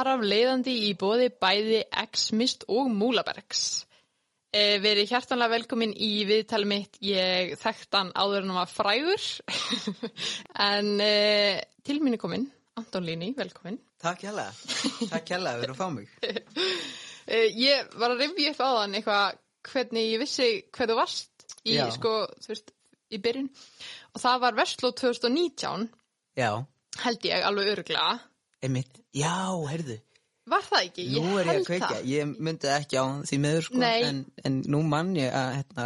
[0.00, 3.84] þar af leiðandi í bóði bæði X-Mist og Múlabergs.
[4.50, 9.26] E, verið hjartanlega velkomin í viðtali mitt, ég þekkt hann áður en hann var frægur,
[10.70, 12.48] en e, til mín er komin,
[12.80, 13.76] Anton Líni, velkomin.
[14.00, 14.32] Takk hjá
[15.12, 16.08] takk hjá fyrir að fá mig.
[17.36, 19.38] e, ég var að rifja upp á þann eitthvað
[19.70, 21.84] hvernig ég vissi þú varst í, Já.
[21.94, 22.74] sko, þú veist,
[23.12, 23.52] í byrjun
[24.14, 25.88] og það var Vestló 2019
[26.38, 26.50] Já,
[27.04, 28.16] held ég alveg öruglega
[28.64, 29.02] einmitt.
[29.16, 29.34] Já,
[29.70, 29.98] heyrðu.
[30.50, 31.04] var það ekki?
[31.14, 31.88] Nú er ég að kveika.
[31.92, 32.06] það.
[32.10, 33.82] Ég myndi ekki á því meður sko.
[33.86, 35.84] En, en nú mann ég að hérna,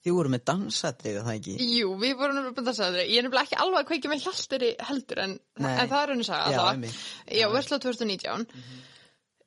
[0.00, 1.56] þið voru með dansatrið, það ekki?
[1.76, 2.38] Jú, við vorum
[2.78, 5.98] segja það ég er nefnilega ekki alveg að kveikja með hjaltari heldur en, en það
[6.00, 6.72] er henni saga Já, allavega.
[6.78, 7.02] einmitt.
[7.40, 8.46] Já, Vestló 2019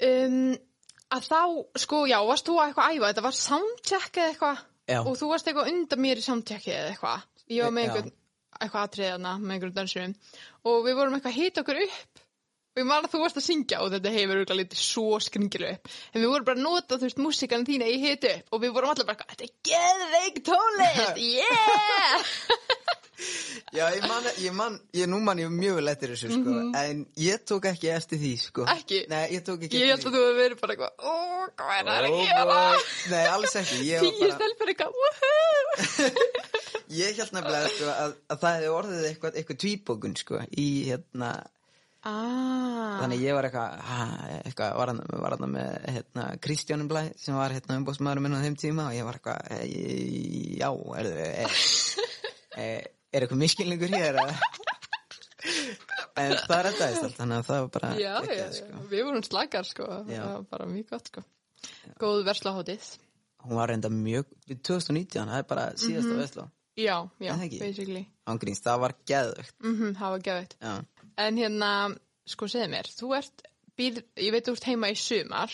[0.09, 0.37] um,
[1.13, 1.41] að þá,
[1.83, 3.37] sko, já, varst þú að eitthvað að æfa þetta var
[4.21, 4.99] eða eitthvað Já.
[4.99, 6.25] og þú varst eitthvað undan mér í
[6.75, 7.89] eða eitthvað ég var með Já.
[7.93, 8.13] einhvern
[8.63, 10.15] eitthvað atriðana með einhverjum dansurum
[10.69, 12.12] og við vorum eitthvað að hita okkur upp
[12.73, 15.69] og ég man að þú varst að syngja og þetta hefur auðvitað litið svo skringilu
[15.75, 18.75] upp en við vorum bara að nota þú veist músikan þína í hitu og við
[18.75, 22.31] vorum allir bara þetta er geðveik tónlist yeah
[23.73, 26.55] Já, ég man, ég man, ég nú man ég mjög vel eftir þessu sko.
[26.77, 28.65] En ég tók ekki eftir því sko.
[28.73, 28.99] Ekki?
[29.09, 31.13] Nei, ég tók ekki ég held eftir að þú hefur verið bara eitthvað ó,
[31.61, 32.59] hvað er það að Oh gera.
[33.13, 33.79] Nei, alls ekki.
[34.03, 34.35] Tíu bara...
[34.37, 34.91] stelpur eitthvað
[36.99, 41.31] Ég held nefnilega sko, að, að það hefði orðið eitthvað, eitthvað tvíbókun sko, í hérna,
[42.09, 43.85] ah, þannig ég var eitthvað,
[44.43, 48.43] eitthvað var hann, var hann með hérna, Kristjánum Blæ sem var hérna umbóðsmaðurinn minn á
[48.45, 49.67] þeim tíma og ég var eitthvað, e,
[50.59, 51.11] já, er,
[51.45, 51.57] er,
[52.65, 54.21] er, er eitthvað miskilningur hér?
[54.23, 54.37] eða?
[56.19, 58.83] en það reddaðist allt, þannig að það var bara já, já, geggjað, já, sko.
[58.91, 60.17] við vorum slakar sko, Já.
[60.17, 61.23] það var bara mjög gott sko
[62.03, 62.91] góð verslahótið
[63.43, 66.51] Hún var reynda mjög, 2019, það er bara síðasta mm -hmm.
[66.79, 67.59] já, já, Er það ekki?
[67.59, 70.73] basically Ángríns, það var geðvögt, mm það var geðvægt já.
[71.17, 71.69] En hérna,
[72.25, 73.45] sko segðu mér þú ert,
[73.77, 75.51] býr, ég veit þú ert heima í sumar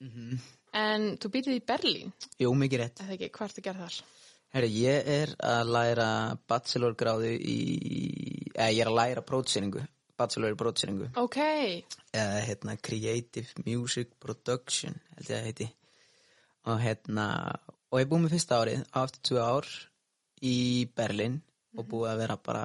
[0.00, 0.38] Mhm.
[0.72, 3.00] en þú býrð í Berlín, Jú, mikið rétt.
[3.02, 4.02] eða ekki, hvað ertu að gera þar?
[4.54, 9.82] Herri, ég er að læra bachelorgráðu í, eða ég er að læra prótsýningu,
[10.16, 11.36] bachelor í prótsýningu, ok,
[12.14, 15.68] eða hérna Creative Music Production, held ég að heiti.
[16.68, 17.26] Og hérna,
[17.92, 19.68] og ég búið með fyrsta árið, eftir tvö ár
[20.42, 21.42] í Berlin
[21.76, 22.64] og búið að vera bara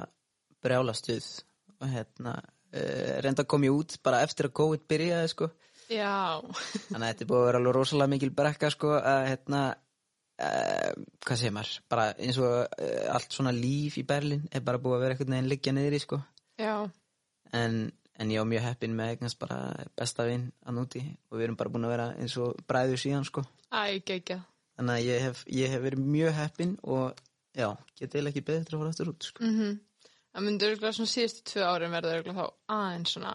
[0.62, 1.42] brjála stuð
[1.84, 5.50] og hérna, uh, reynda að koma ég út bara eftir að COVID byrjaði, sko.
[5.92, 6.42] já.
[6.90, 11.42] Þannig að þetta búið að vera alveg rosalega mikil brekka sko að hérna uh, hvað
[11.42, 15.04] segir maður, bara eins og uh, allt svona líf í Berlin er bara búið að
[15.04, 16.22] vera einhvern veginn liggja niður í sko.
[16.60, 16.74] Já,
[17.52, 17.78] en,
[18.18, 19.60] en ég á mjög heppin með eignast bara
[19.98, 23.28] besta vinn að núti og við erum bara búin að vera eins og bræður síðan
[23.28, 23.44] sko.
[23.74, 24.44] Æ, geggja
[24.78, 27.20] þannig að ég hef, ég hef verið mjög heppin og
[27.54, 27.68] já,
[27.98, 29.44] get eiginlega ekki betur að fara aftur út sko.
[29.44, 29.80] Mm
[30.34, 33.34] það myndur örgulega svona síðustu tvö árin verða örgulega þá aðeins svona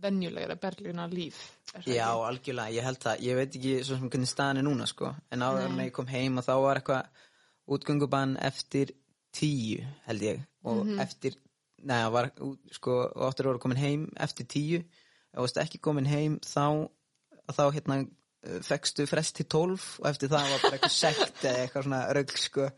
[0.00, 1.40] venjulegra Berlína líf
[1.86, 5.12] Já, algjörlega, ég held það, ég veit ekki svo sem hvernig staðan er núna sko,
[5.30, 7.28] en áður en ég kom heim og þá var eitthvað
[7.70, 8.90] útgöngubann eftir
[9.36, 10.40] tíu held ég.
[10.66, 11.36] Og eftir,
[11.86, 12.30] neða, var
[12.74, 14.80] sko, og áttur voru komin heim eftir tíu,
[15.30, 16.90] ef þú veist ekki komin heim þá,
[17.54, 18.00] þá hérna
[18.64, 22.38] fekstu frest til tólf og eftir það var bara eitthvað sekt eða eitthvað svona rögl
[22.40, 22.68] sko.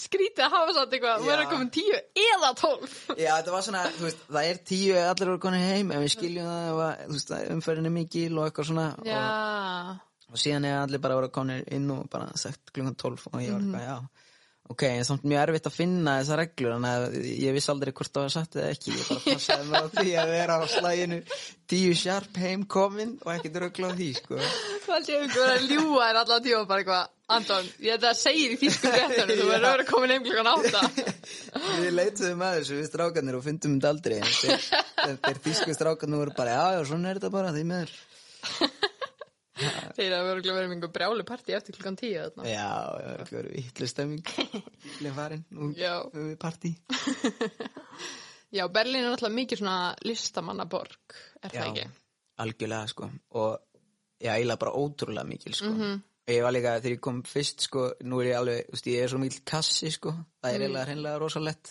[0.00, 1.24] Skrítið að hafa satt eitthvað, Já.
[1.24, 2.94] þú er að koma tíu eða tólf.
[3.18, 6.04] Já, þetta var svona, þú veist, það er tíu ef allir voru komin heim, en
[6.06, 10.00] við skiljum það að, þú veist, umferðin er mikil og eitthvað svona og,
[10.30, 13.52] og síðan er allir bara voru konir inn og bara sagt klungan 12 og ég
[13.52, 14.26] var eitthvað, já
[14.70, 18.26] ok, en samt mjög erfitt að finna þessar reglur að ég vissi aldrei hvort það
[18.26, 18.92] var satt eða ekki.
[18.94, 21.18] Ég bara passaði á því að vera á slæginu
[21.70, 24.38] tíu sharp heim komin og ekkert röggla á því, sko.
[24.86, 28.58] Það sé einhver að ljúa þér allan tíma bara eitthvað, Anton, ég þetta segir í
[28.58, 30.80] þýsku réttunum, þú verður að vera komin heim klukkan átta.
[31.82, 34.16] Við leituðum að þessu við strákanir og fundum þetta aldrei.
[35.06, 38.88] En þeir, þýsku strákanir voru bara, já, já, svona er þetta bara, því
[39.96, 42.46] þeir að vera verið með einhver brjálu partí eftir klukkan tíu þarna.
[42.48, 42.66] já,
[43.20, 44.34] það voru vittlu stemming.
[44.84, 46.74] Bílinn farinn og partí.
[48.50, 51.84] Já, Berlín er náttúrulega mikið svona listamannaborg er það Já, ekki?
[52.42, 53.06] algjörlega sko.
[53.38, 53.52] Og
[54.18, 55.70] já, eiginlega bara ótrúlega mikil sko.
[55.70, 58.88] Og ég var líka, þegar ég kom fyrst sko nú er ég alveg, þú veist,
[58.90, 60.16] ég er svo mikil kassi sko.
[60.42, 61.70] Það er eiginlega hreinlega rosalett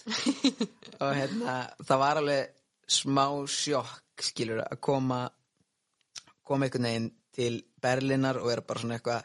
[1.03, 2.55] og hérna, það var alveg
[2.95, 3.25] smá
[3.59, 5.19] sjokk skilur að koma
[6.47, 9.23] koma einhvern veginn til Berlinar og vera bara svona eitthvað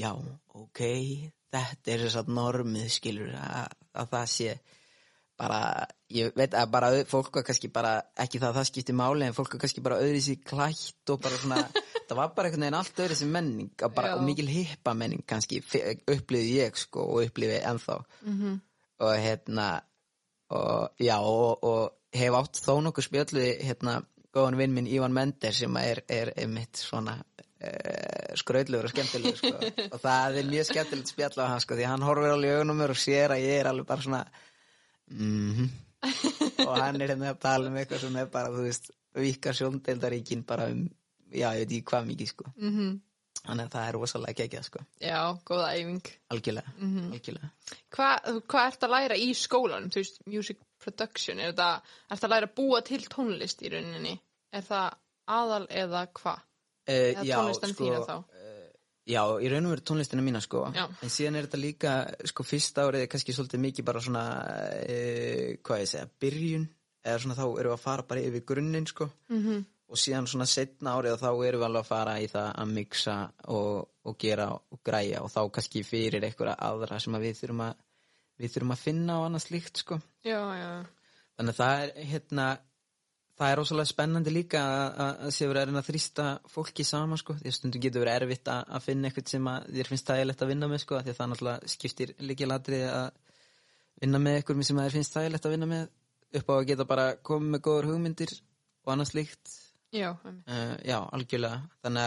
[0.00, 0.12] já,
[0.60, 0.82] ok
[1.50, 4.52] þetta er þess að normið skilur að, að það sé
[5.40, 5.60] bara,
[6.12, 9.36] ég veit að bara fólk var kannski bara, ekki það að það skipti máli en
[9.36, 11.60] fólk var kannski bara öðri sér klætt og bara svona,
[12.08, 15.62] það var bara einhvern veginn allt öðri sér menning bara, og mikil hippa menning kannski,
[15.64, 17.96] upplifði ég sko og upplifði ennþá
[18.26, 18.60] -hmm.
[19.06, 19.70] og hérna
[20.50, 24.00] og já og, og hef átt þó nokkuð spjallu hérna
[24.34, 29.52] góðan vinn minn Ívan Mender sem er, er einmitt svona uh, skraudlegur og skemmtilegur sko.
[29.94, 32.78] og það er mjög skemmtilegt spjall á hann sko, því hann horfir alveg í augunum
[32.80, 34.24] mér og sér að ég er alveg bara svona
[35.10, 35.68] mhm
[36.68, 38.86] og hann er hérna að tala um eitthvað sem er bara, þú veist,
[39.20, 40.86] vika sjóndeildaríkin bara um,
[41.28, 42.98] já, ég veit ekki hvað mikið sko Mm
[43.40, 45.18] þannig að það er rosalega geggjað sko Já,
[45.48, 46.08] góða æfing.
[46.34, 47.04] algjörlega, Mhm.
[47.14, 47.48] algjörlega
[47.94, 49.86] Hvað hva ert að læra í skólanum?
[49.94, 51.70] Þú veist, music production, er þetta,
[52.10, 54.16] ert að læra að búa til tónlist í rauninni?
[54.52, 54.98] Er það
[55.30, 56.46] aðal eða hvað?
[56.90, 58.16] Uh, Eða tónlistin þína þá?
[59.10, 60.84] Já, í raun og veru tónlistina mína sko Já.
[60.86, 61.92] en síðan er þetta líka,
[62.30, 64.24] sko fyrsta árið er kannski svolítið mikið bara svona
[64.76, 66.66] uh, hvað ég segja, byrjun
[67.00, 69.64] eða svona þá erum við að fara bara yfir grunninn sko Mm -hmm.
[69.88, 73.16] og síðan svona setna árið þá erum við alveg að fara í það að mixa
[73.48, 77.60] og, og gera og græja og þá kannski fyrir einhverja aðra sem að við þurfum
[77.66, 77.74] að
[78.40, 80.00] við þurfum að finna og annað slíkt sko.
[80.26, 80.70] Já, já.
[81.36, 82.46] Þannig að það er hérna
[83.40, 87.34] það er rosalega spennandi líka að- að að sé verið að þrýsta fólki saman sko,
[87.38, 90.50] því að stundum getur verið erfitt að, að finna eitthvað sem þér finnst þægilegt að
[90.52, 93.08] vinna með sko, því að það náttúrulega skiptir líkilatri að
[94.02, 95.88] vinna með eitthvað sem þér finnst þægilegt að vinna með
[96.40, 98.34] upp á að geta bara komið með góður hugmyndir
[98.84, 99.54] og annað slíkt.
[99.90, 101.62] Já, uh, já, algjörlega.
[101.82, 102.04] Þannig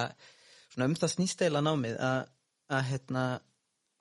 [0.77, 2.21] að um það snýst eiginlega námið að,
[2.77, 3.23] að hérna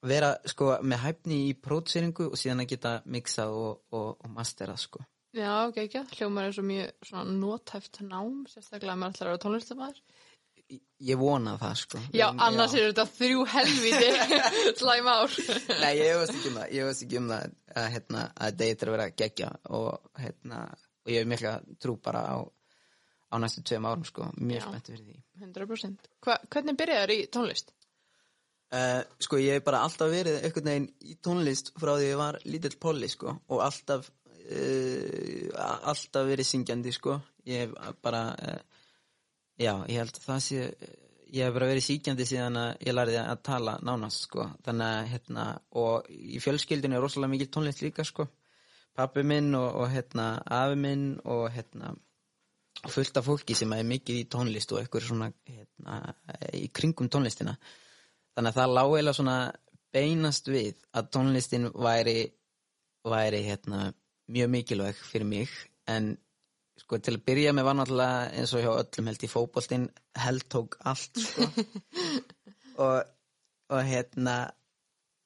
[0.03, 4.81] vera sko með hæfni í prótsýringu og síðan að geta mixað og, og, og masterað
[4.83, 6.03] sko Já, ok, ekki.
[6.19, 10.01] Hljómar er svo mjög svona nótæft nám, sérstaklega að maður ætlar að vera tónlistamæður.
[11.03, 14.11] Ég vona það sko Já, En, annars er þetta þrjú helviti
[14.81, 15.35] slæm ár.
[15.81, 18.85] Nei, ég veist ekki um það Ég veist ekki um það að, hérna, að er
[18.85, 19.91] að vera geggja og,
[20.21, 20.61] hérna,
[21.05, 22.37] og ég hef mikla trú bara á,
[23.33, 24.67] á næstu tveim árum sko Mjög Já.
[24.69, 26.11] spennt fyrir því 100%.
[26.25, 27.73] Hva, hvernig byrjaður í tónlist?
[28.75, 32.41] Uh, Sko, ég hef bara alltaf verið einhvern veginn í tónlist frá því ég var
[32.49, 35.49] lítill polli sko og alltaf uh,
[35.93, 37.21] alltaf verið syngjandi sko.
[37.49, 38.61] Ég hef bara uh,
[39.61, 40.61] Já, ég held að það sé
[41.33, 44.47] ég hef bara verið síkjandi síðan að ég lærði að tala nánast sko.
[44.67, 45.45] Þannig að hérna
[45.81, 48.27] og í fjölskyldinu er rosalega mikil tónlist líka sko.
[48.97, 50.27] Pappi minn og, og hérna
[50.61, 51.95] afi minn og hérna
[52.93, 55.99] fullt af fólki sem er mikið í tónlist og eitthvað svona hérna,
[56.59, 57.55] í kringum tónlistina
[58.37, 59.39] þannig að það lág eiginlega svona
[59.93, 62.17] beinast við að tónlistin væri
[63.05, 63.81] væri hérna
[64.33, 65.51] mjög mikilvæg fyrir mig.
[65.91, 66.13] En
[66.81, 69.87] sko til að byrja með var náttúrulega eins og hjá öllum held í fótboltinn
[70.23, 71.49] held tók allt sko.
[72.83, 73.03] Og,
[73.69, 74.35] og hérna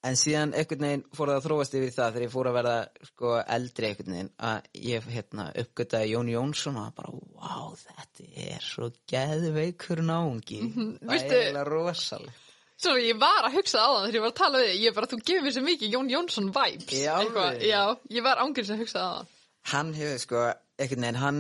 [0.06, 2.73] en síðan einhvern veginn fór það að þróast yfir það þegar ég fór að verða
[3.06, 8.67] sko eldri einhvern veginn að ég hérna uppgötaði Jón Jónsson og bara wow þetta er
[8.67, 10.58] svo geðveikur náungi.
[10.75, 12.43] Það viltu- er eiginlega rosaleg
[12.76, 14.94] Svo ég var að hugsa á það þegar ég var að tala við þig, ég
[14.96, 16.90] bara, þú gefur mér svo mikið Jón Jónsson vibes.
[17.08, 17.23] Alvöru?
[17.25, 17.82] Eitthvað, Já,
[18.19, 19.31] ég var ángurins að hugsa á það.
[19.73, 20.43] hann hefur sko
[20.76, 21.38] einhvern veginn hann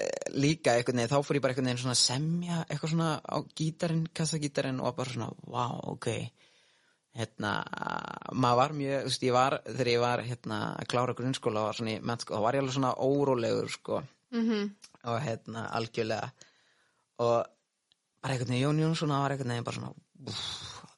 [0.00, 3.10] eh, líka einhvern veginn þá fór ég bara einhvern veginn svona að semja eitthvað svona
[3.20, 6.08] á gítarinn, kassagítarinn og bara svona, wow, ok
[7.20, 7.50] hérna,
[8.32, 11.76] maður var mjög þú veist, ég var, þegar ég var hérna að klára grunnskóla var
[11.76, 14.70] svona í mennskóla þá var ég alveg svona órólegur sko Mm
[15.02, 16.28] og hérna algjörlega
[17.18, 17.42] og
[18.22, 19.92] bara einhvern veginn Jón Jónsson var einhvern veginn bara svona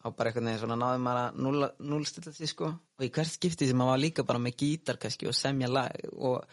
[0.04, 2.70] og bara einhvern veginn svona náði maður að núlla, núlstilla því sko.
[2.98, 5.94] Og í hvert skipti sem maður var líka bara með gítar kannski og semja lag
[6.12, 6.44] og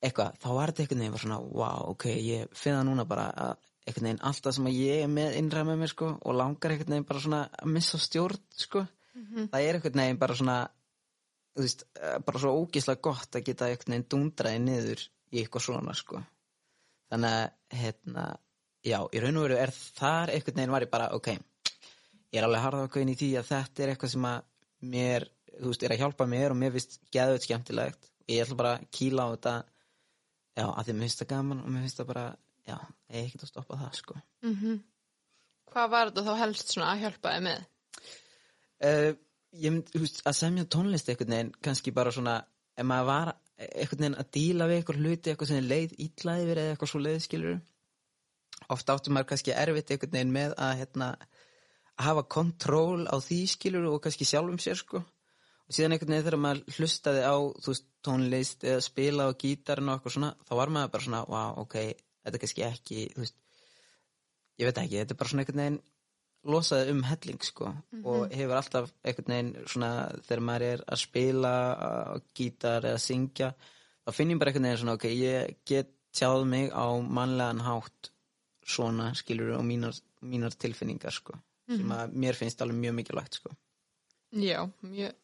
[0.00, 3.52] eitthvað, þá var þetta veginn bara svona wow, ok, ég finn það núna bara að
[3.86, 6.94] einhvern veginn alltaf sem að ég er með innræð með mér sko og langar einhvern
[6.94, 8.86] veginn bara svona að missa stjórn sko.
[9.52, 10.56] Það er einhvern veginn bara svona
[11.56, 15.66] þú veist, eh, bara svo ógislega gott að geta einhvern veginn dundraði niður í eitthvað
[15.68, 16.22] svona sko.
[17.12, 18.24] Þannig að hérna,
[18.84, 21.36] já, í raun og veru er þar einhvern veginn var ég bara, ok
[22.32, 24.42] ég er alveg harða ákveðin í því að þetta er eitthvað sem að
[24.96, 28.74] mér, þú veist, er að hjálpa mér og mér finnst geðveit skemmtilegt ég ætla bara
[28.76, 29.54] að kýla á þetta
[30.56, 32.26] já, að því mér finnst það gaman og mér finnst það bara
[32.66, 32.76] já,
[33.12, 34.82] ég er ekkert að stoppa það sko -hmm.
[35.66, 37.64] Hvað var þetta þá helst svona að hjálpa þið með?
[38.86, 39.12] uh,
[39.56, 42.36] ég þú veist, að semja tónlist einhvern veginn, kannski bara svona
[42.76, 46.60] ef maður var einhvern veginn að díla við eitthvað hluti, eitthvað sem er leið yfir
[46.60, 47.60] eða eitthvað svo leiðskilur
[48.74, 51.08] oft áttum maður kannski erfitt einhvern veginn með að hérna,
[51.96, 55.02] að hafa kontról á því skilur og kannski sjálfum sér sko.
[55.66, 59.88] Og síðan einhvern veginn þegar maður hlustaði á þú veist, tónlist eða spila á gítarinn
[59.90, 61.76] og eitthvað svona, þá var maður bara svona wow, ok,
[62.22, 63.36] þetta er kannski ekki þú veist,
[64.60, 65.80] ég veit ekki, þetta er bara svona einhvern veginn
[66.46, 67.72] losaði um helling sko.
[68.04, 69.90] Og hefur alltaf einhvern veginn svona
[70.28, 71.90] þegar maður er að spila á
[72.38, 73.50] gítar eða syngja
[74.06, 78.12] þá finn ég bara einhvern veginn svona ok, ég get tjáð mig á mannlegan hátt
[78.66, 81.34] svona skilur og mínar, mínar tilfinningar sko
[81.68, 83.54] sem að mér finnst alveg mjög mikilvægt sko
[84.36, 85.14] Já, mjög,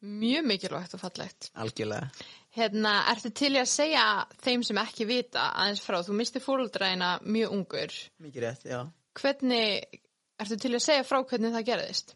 [0.00, 1.50] Mjög mikilvægt og fallegt.
[1.54, 2.08] algjörlega
[2.56, 4.04] Hérna, ertu til að segja
[4.42, 7.92] þeim sem ekki vita aðeins frá, þú misti fóruldræðina mjög ungur.
[8.18, 8.80] mikið rétt, já
[9.20, 10.00] Hvernig,
[10.40, 12.14] ertu til að segja frá hvernig það gerðist?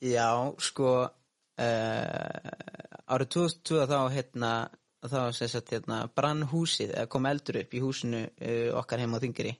[0.00, 2.50] Já, sko uh,
[3.10, 4.52] árið 2020 þá hérna
[5.00, 9.14] þá sem sagt hérna brann húsið eða kom eldur upp í húsinu uh, okkar heim
[9.16, 9.54] á Þingri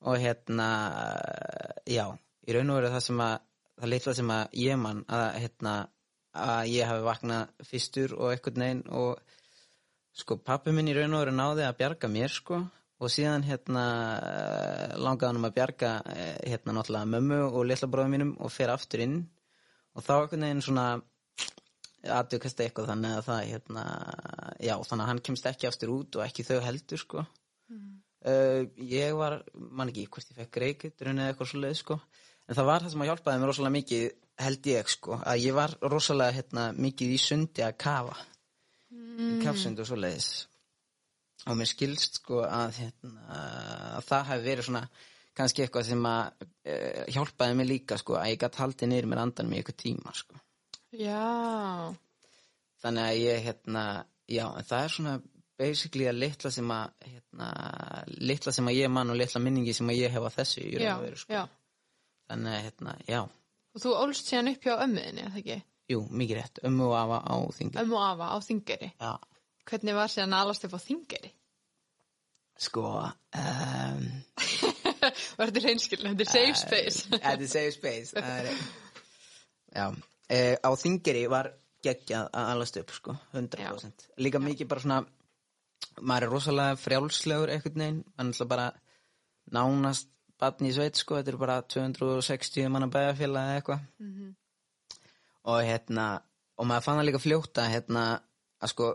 [0.00, 0.68] og hérna
[1.88, 2.06] já,
[2.46, 3.34] í raun og veru það sem að
[3.80, 5.74] það litla sem að ég man að hérna
[6.30, 9.38] að ég hafi vaknað fyrstur og einhvern veginn og
[10.20, 12.60] sko pappi minn í raun og veru náði að bjarga mér sko.
[13.00, 13.82] Og síðan hérna
[15.00, 15.92] langaði hann um að bjarga
[16.44, 19.22] hérna náttúrulega mömmu og litla bróðum mínum og fer aftur inn.
[19.96, 20.86] Og þá einhvern veginn svona
[22.20, 23.86] aðdugast eitthvað þannig að það hérna,
[24.60, 27.24] já þannig að hann kemst ekki aftur út og ekki þau heldur sko
[28.28, 32.00] uh, ég var, man ekki hvort ég fekk reykjutrun eða eitthvað svo leið sko.
[32.50, 34.06] En það var það sem að hjálpaði mér rosalega mikið
[34.40, 38.16] held ég sko, að ég var rosalega hérna, mikið í sundi að kafa.
[38.90, 40.30] Í kafsundi og svo leiðis
[41.48, 43.38] og mér skilst sko að, hérna,
[43.96, 44.82] að það hafi verið svona
[45.40, 49.22] kannski eitthvað sem að uh, hjálpaði mér líka sko að ég gætt haldið niður mér
[49.24, 50.40] andanum í eitthvað tíma sko.
[51.00, 51.94] Já,
[52.82, 53.84] þannig að ég hérna
[54.26, 55.14] já, það er svona
[55.60, 57.48] basically að litla sem að hérna,
[58.30, 60.70] litla sem að ég man og litla minningi sem að ég hef á þessu í
[60.78, 61.42] raun já, og veru sko já.
[62.30, 63.20] þannig að hérna, já,
[63.70, 65.58] Og þú ólst síðan upp hjá ömmuðinni, eða ekki?
[65.92, 68.88] jú, mikið rétt ömmu og afa á þingi Ömmu og afa á Þingeri.
[68.98, 69.12] já,
[69.70, 71.30] Hvernig var síðan að alast upp á Þingeri?
[72.60, 74.02] sko um,
[75.38, 76.10] Var þetta reynskilin?
[76.18, 77.06] Þetta er safe space.
[77.14, 78.12] Þetta er safe space
[79.70, 79.86] Já,
[80.28, 81.52] e, á þingeri var
[81.84, 84.98] geggjað að alast upp sko, 100% Líka mikið bara svona
[86.00, 88.70] maður er rosalega frjálslegur einhvern veginn, er alltaf bara
[89.50, 90.08] nánast
[90.40, 93.86] batni í sveit sko, þetta er bara 260 manna bæjarfélag eða eitthvað.
[95.50, 96.06] Og hérna
[96.60, 98.04] og maður fann það líka fljóta hérna
[98.60, 98.88] að sko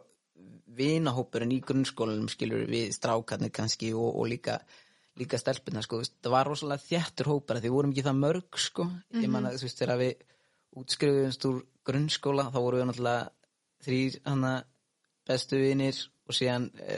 [0.75, 4.59] vinahópurinn í grunnskólanum skilur við strákarnir kannski og, og líka
[5.15, 8.87] líka stelpina sko, það var rosalega þjættur hópar því vorum ekki það mörg sko.
[9.15, 10.25] Ég man að þú veist þegar við
[10.75, 13.29] útskrifuðumst úr grunnskóla þá vorum við náttúrulega
[13.85, 14.51] þrýr hana
[15.27, 16.95] bestu vinir og síðan e,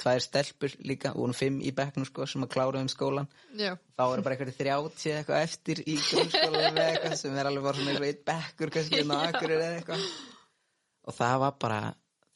[0.00, 3.72] tvær stelpur líka, við vorum fimm í bekknum sko sem að klára um skólan Já.
[3.96, 7.78] þá eru bara eitthvað þrjátti eitthvað eftir í grunnskólanum eða eitthvað sem er alveg bara
[7.78, 10.04] svona eitthvað eitt bekkur kannski inn á akkurir eða eitthvað.
[11.08, 11.80] Og það var bara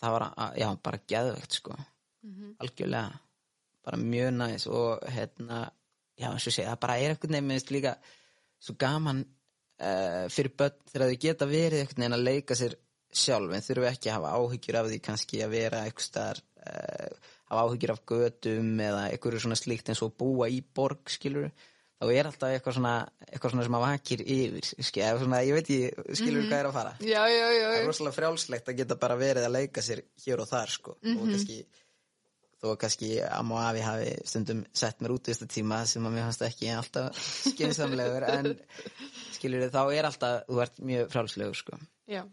[0.01, 0.27] það var,
[0.61, 1.77] já, bara geðvegt sko.
[2.65, 3.21] Algjörlega
[3.85, 5.65] bara mjög næs og hérna
[6.17, 7.99] já, eins og segja, það bara er eitthvað nefnist líka
[8.63, 12.79] svo gaman uh, fyrir börn þegar þau geta verið eitthvað neginn að leika sér
[13.19, 17.31] sjálf en þurfum ekki að hafa áhyggjur af því kannski að vera eitthvað staðar uh,
[17.53, 21.53] hafa áhyggjur af götum eða eitthvað svona slíkt eins og búa í borg skilur
[22.05, 22.95] þá er alltaf eitthvað svona,
[23.29, 26.77] eitthvað svona sem að vakir yfir skilur, svona, ég veit ég skilur hvað er að
[26.77, 26.93] fara.
[27.01, 27.65] Já, já, já.
[27.65, 30.97] það er rosalega frjálslegt að geta bara verið að leika sér hér og þar sko.
[31.15, 31.59] Og kannski
[32.65, 36.07] þó að kannski amma og afi hafi stundum sett mér út í þetta tíma sem
[36.07, 38.55] að mér fannst ekki alltaf skynsamlegur en
[39.37, 41.81] skilur þá er alltaf þú ert mjög frjálslegur sko.
[42.11, 42.25] Já.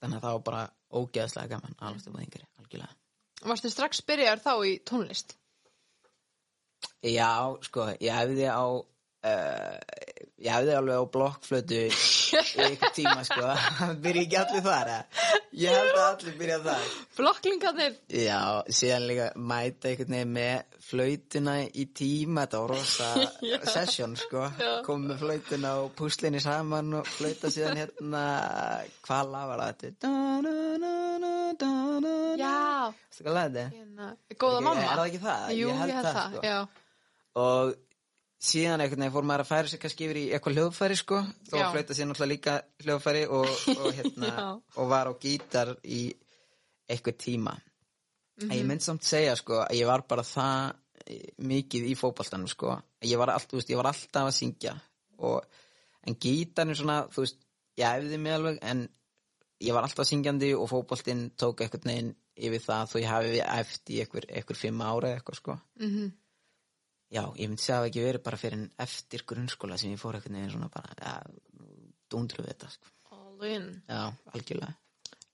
[0.00, 3.00] Þannig að það var bara ógeðslega gaman alveg á yngri, algjörlega
[3.44, 5.36] Varstu strax byrjar þá í tónlist?
[7.04, 7.30] já,
[7.66, 9.78] sko, ég hefði á uh,
[10.44, 11.90] ég hefði alveg á blokkflötu í
[12.64, 13.50] einhver tíma sko
[14.04, 14.90] byrja ekki allir þar
[15.54, 16.86] ég held að allir byrja þar
[17.18, 17.98] Blokklingarnir?
[18.10, 23.08] Já, síðan líka mæta einhvern veginn með flautuna í tíma, þetta var rosa
[23.74, 24.48] session, sko,
[24.86, 28.24] kom með flautuna og púslinni saman og flauta síðan hérna,
[29.06, 30.12] hvað lag var það þetta?
[32.34, 32.92] Já.
[33.72, 34.84] Hérna, góða mamma?
[34.90, 35.50] það ekki það?
[35.54, 36.44] Jú, Ég held það, sko.
[36.44, 36.58] já.
[37.44, 37.74] Og
[38.40, 41.54] síðan einhvern veginn fór maður að færa sig kannski yfir í eitthvað hljóðfæri, sko, þó
[41.72, 43.48] flauta síðan náttúrulega líka hljóðfæri og,
[43.78, 44.32] og hérna,
[44.80, 46.02] og var á gítar í
[46.90, 47.54] eitthvað tíma.
[48.40, 48.56] En Mhm.
[48.58, 50.74] ég myndi samt segja sko að ég var bara það
[51.06, 52.72] eh, mikið í fótboltanum sko
[53.06, 54.72] ég var, allt, veist, ég var alltaf að syngja
[55.18, 55.44] og,
[56.06, 57.38] en gítarnir svona þú veist,
[57.78, 58.88] ég æfði mig alveg en
[59.62, 63.38] ég var alltaf syngjandi og fótboltinn tók eitthvað neginn yfir það þó ég hafi
[63.94, 66.10] í eitthvað, eitthvað fimm ára eitthvað sko Mhm.
[67.14, 70.34] Já, ég myndi segja að ekki verið bara fyrir eftir grunnskóla sem ég fór eitthvað
[70.36, 71.12] neginn svona bara ja,
[72.10, 73.68] dundru við þetta sko All in.
[73.88, 74.00] já,
[74.34, 74.74] algjörlega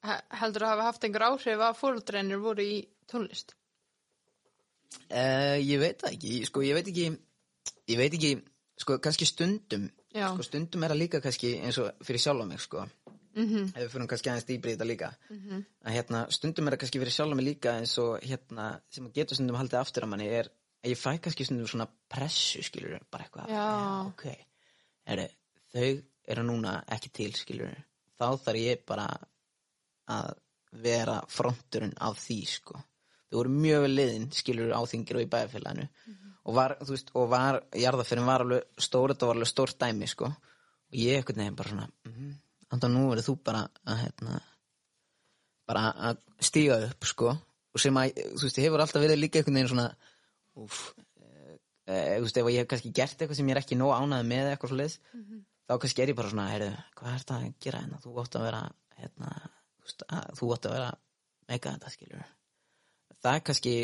[0.05, 2.77] He- Heldur að hafa haft einhver áhrif að fóruldreinir voru í
[3.11, 3.53] tónlist?
[5.11, 7.05] Uh, ég veit það ekki, sko, ég veit ekki
[7.91, 8.31] ég veit ekki,
[8.81, 9.85] sko, kannski stundum
[10.15, 10.29] Já.
[10.35, 12.87] sko, stundum er það líka kannski eins og fyrir sjálf á mig, sko
[13.37, 13.69] Mhm.
[13.77, 15.11] ef við fyrir kannski aðeins dýbri í þetta líka
[15.87, 19.13] að hérna, stundum er það kannski fyrir sjálf mig líka eins og hérna, sem að
[19.15, 20.49] getur stundum haldið aftur að manni er
[20.85, 23.67] ég fæ kannski svona pressu, skilur bara eitthvað, Já.
[24.09, 24.25] ok.
[25.11, 25.27] Heru,
[25.75, 25.91] þau
[26.31, 27.75] eru núna ekki til, skilur
[28.21, 29.09] þá þarf ég bara
[30.11, 30.33] að
[30.85, 32.79] vera fronturinn af því sko.
[33.31, 35.87] Þau voru mjög vel liðin skilur á þingir og í bæjarfélaginu.
[36.49, 40.09] Og var, þú veist, og var jarðafyrin var alveg stór, þetta var alveg stórt dæmi
[40.11, 40.31] sko.
[40.91, 42.33] Og ég ekkert nefn bara svona mm -hmm,
[42.71, 44.41] andan nú verður þú bara að hérna
[45.67, 47.37] bara að stíga upp sko.
[47.75, 49.97] Og sem að, þú veist, hefur alltaf verið líka einhvern veginn svona
[50.59, 50.81] úf,
[51.21, 54.27] e, þú veist, ef ég hef kannski gert eitthvað sem ég er ekki nóg ánæði
[54.31, 54.99] með eða eitthvað svo leiðis
[55.71, 58.37] þá kannski er ég bara svona, heyrðu, hvað er þetta að gera hérna, þú átt
[58.37, 58.61] að vera
[58.99, 59.31] hérna,
[59.79, 60.91] þú veist, að, þú átt að vera
[61.51, 62.29] meika þetta, skilur
[63.21, 63.75] það er kannski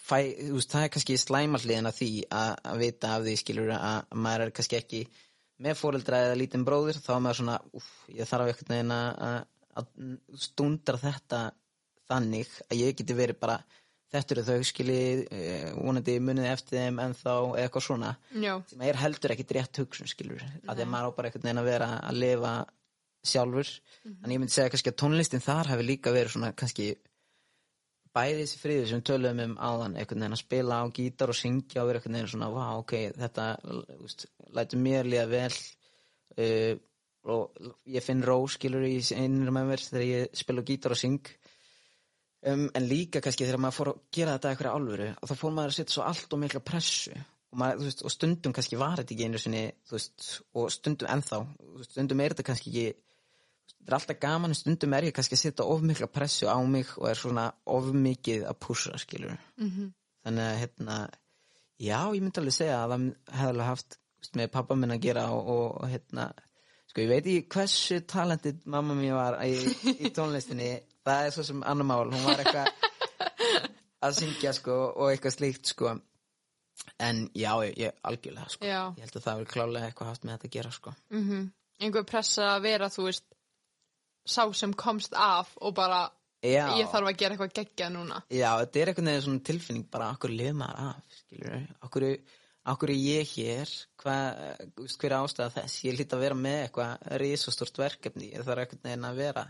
[0.00, 0.16] fæ,
[0.56, 4.46] veist, það er kannski slæmarliðin að því að, að vita af því, skilur að maður
[4.46, 5.02] er kannski ekki
[5.60, 9.40] með fóreldra eða lítinn bróðir, þá er maður svona úf, ég þarf einhvern veginn að,
[9.80, 9.90] að
[10.40, 11.42] stundra þetta
[12.10, 13.58] þannig að ég geti verið bara
[14.10, 15.02] þetta eru þau skilji
[15.76, 18.14] vonandi munið eftir þeim en þá eitthvað svona.
[18.34, 21.62] Já, sem er heldur ekkit rétt hugsun skilur að að maður á bara einhvern veginn
[21.62, 22.54] að vera að lifa
[23.30, 23.70] sjálfur.
[24.10, 26.90] En ég myndi segja kannski að tónlistin þar hefur líka verið svona kannski
[28.16, 31.82] bæði þessi friður sem töluðum um áðan einhvern veginn að spila á gítar og syngja
[31.82, 33.44] og vera einhvern veginn svona, vá, ok, þetta
[34.00, 34.26] úst,
[34.56, 35.58] lætur mér líða vel.
[36.40, 36.74] Uh,
[37.30, 41.00] og ég finn ró skilur í einir með mér þegar ég spila á gítar og
[41.00, 41.20] syng
[42.46, 45.54] um, en líka kannski þegar maður fór að gera þetta eitthvað álfuru og þá fór
[45.58, 47.12] maður að setja svo allt og mikla pressu.
[47.50, 51.40] Og, maður, veist, og stundum kannski var þetta ekki einu sinni veist, og stundum ennþá.
[51.88, 52.84] Stundum er þetta kannski ekki
[53.80, 56.54] þetta er alltaf gaman en stundum er ég kannski að setja of mikla pressu á
[56.68, 59.90] mig og er svona of mikið að púsa skilur Mhm.
[60.26, 60.96] þannig að hérna
[61.80, 65.00] já ég myndi alveg segja að það hefði alveg haft veist, með pappa minn að
[65.00, 66.26] gera og, og, hérna
[66.90, 69.54] sko ég veit ekki hversu talentið mamma mér var í,
[69.96, 70.70] í tónlistinni
[71.06, 72.04] það er svo sem annar mál.
[72.12, 72.70] Hún var eitthvað
[74.06, 75.96] að syngja sko og eitthvað slíkt sko.
[77.00, 78.64] En já ég, ég algjörlega sko.
[78.64, 78.82] Já.
[78.96, 80.94] Ég held að það verið klálega eitthvað haft með þetta að gera sko.
[81.14, 81.48] Mm
[81.80, 83.24] Einhver pressa að vera, þú veist
[84.28, 86.02] sá sem komst af og bara
[86.44, 88.18] já, ég þarf að gera eitthvað geggjað núna.
[88.28, 91.54] Já þetta er einhvern veginn svona tilfinning bara okkur lifið maður af skilur
[91.88, 92.06] okkur,
[92.74, 93.72] okkur er ég hér?
[94.02, 94.42] Hvað,
[94.92, 95.78] hver er ástæða þess?
[95.86, 99.46] Ég hlýtt að vera með eitthvað risastort verkefni ég þarf einhvern veginn að vera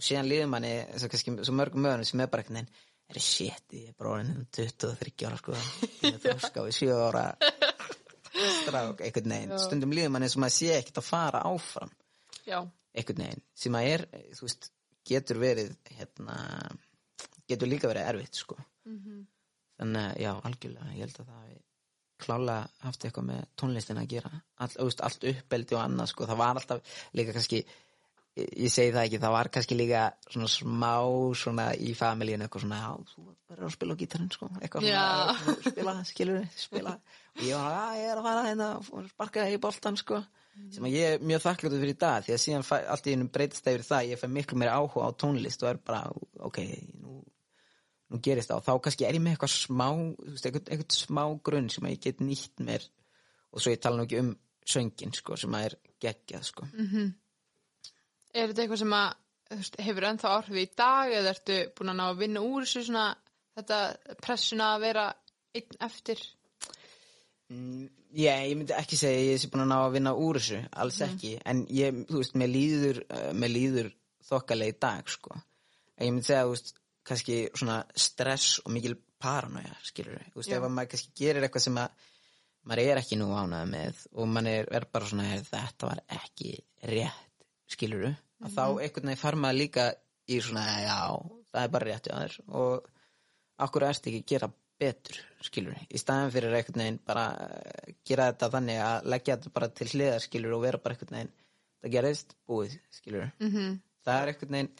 [0.00, 2.70] og síðan líður manni svo, kannski, svo mörgum mögunum sem er bara veginn
[3.10, 5.56] er shit, ég er bara orðin 23 ára sko,
[6.06, 7.24] ég er þróska við 7 ára.
[8.60, 9.56] Strák, einhvern veginn.
[9.58, 11.90] Stundum líður manni sem að sé ekkert að fara áfram.
[12.46, 12.60] Já,
[12.94, 14.06] einhvern veginn sem að er,
[14.38, 14.70] þú veist,
[15.10, 16.38] getur verið hérna,
[17.50, 18.58] getur líka verið erfitt sko.
[18.86, 19.26] Mhm.
[19.80, 21.52] þannig að já, algjörlega, ég held að það
[22.20, 24.30] klálega haft eitthvað með tónlistin að gera.
[24.60, 27.62] All, veist, allt uppeldi og annað sko, það var alltaf líka kannski
[28.38, 30.92] ég, segi það ekki, það var kannski líka svona smá
[31.38, 35.38] svona í familíinu eitthvað svona, já, þú verður að spila á gítarinn sko, eitthvað svona,
[35.40, 36.94] svona spila, skilur spila,
[37.36, 38.70] og ég var að, ég er að fara hérna
[39.10, 40.22] sparka í boltan sko.
[40.74, 43.12] Sem að ég er mjög þakkláttur fyrir í dag því að síðan fæ, allt í
[43.14, 46.10] einu breytist yfir það ég fæ miklu meira áhuga á tónlist og er bara,
[46.50, 46.58] ok,
[47.00, 47.20] nú
[48.10, 48.60] nú gerist það.
[48.60, 49.86] Og þá kannski er ég með eitthvað smá
[50.34, 52.86] eitthvað, eitthvað smá grunn sem að ég get nýtt mér.
[53.54, 54.32] Og svo ég tala nú ekki um
[54.70, 56.66] söngin sko, sem að er geggjað sko.
[58.34, 59.08] Er þetta eitthvað sem að
[59.50, 62.84] veist, hefur ennþá áhrif í dag eða ertu búin að ná að vinna úr þessu
[62.86, 63.06] svona
[63.58, 63.80] þetta
[64.22, 65.06] pressuna að vera
[65.58, 66.22] einn eftir?
[67.50, 70.38] Mm, ég, ég myndi ekki segja að ég sé búin að ná að vinna úr
[70.38, 73.00] þessu alls ekki, en ég, þú veist, mér líður
[73.36, 73.90] mér líður
[74.30, 75.34] þokkalega í dag sko,
[75.96, 76.76] en ég myndi segja þú veist,
[77.10, 80.60] kannski svona stress og mikil paranoja, skilur við, þú veist, Já.
[80.60, 82.06] ef að maður kannski gerir eitthvað sem að
[82.70, 86.02] maður er ekki nú ánægð með og maður er, er bara svona, "Heyrðu, þetta var
[86.20, 86.52] ekki
[86.92, 87.29] rétt,
[87.70, 89.84] skilur við að þá einhvern veginn far maður líka
[90.30, 90.98] í svona, já,
[91.50, 92.36] það er bara rétt hjá þér.
[92.60, 92.88] Og
[93.66, 98.30] okkur erst ekki að gera betur, skilur í staðan fyrir einhvern veginn bara eh, gera
[98.30, 101.32] þetta þannig að leggja þetta bara til hliðar, skilur og vera bara einhvern veginn,
[101.82, 103.78] það gerist búið, skilur mm -hmm.
[104.06, 104.72] það er einhvern veginn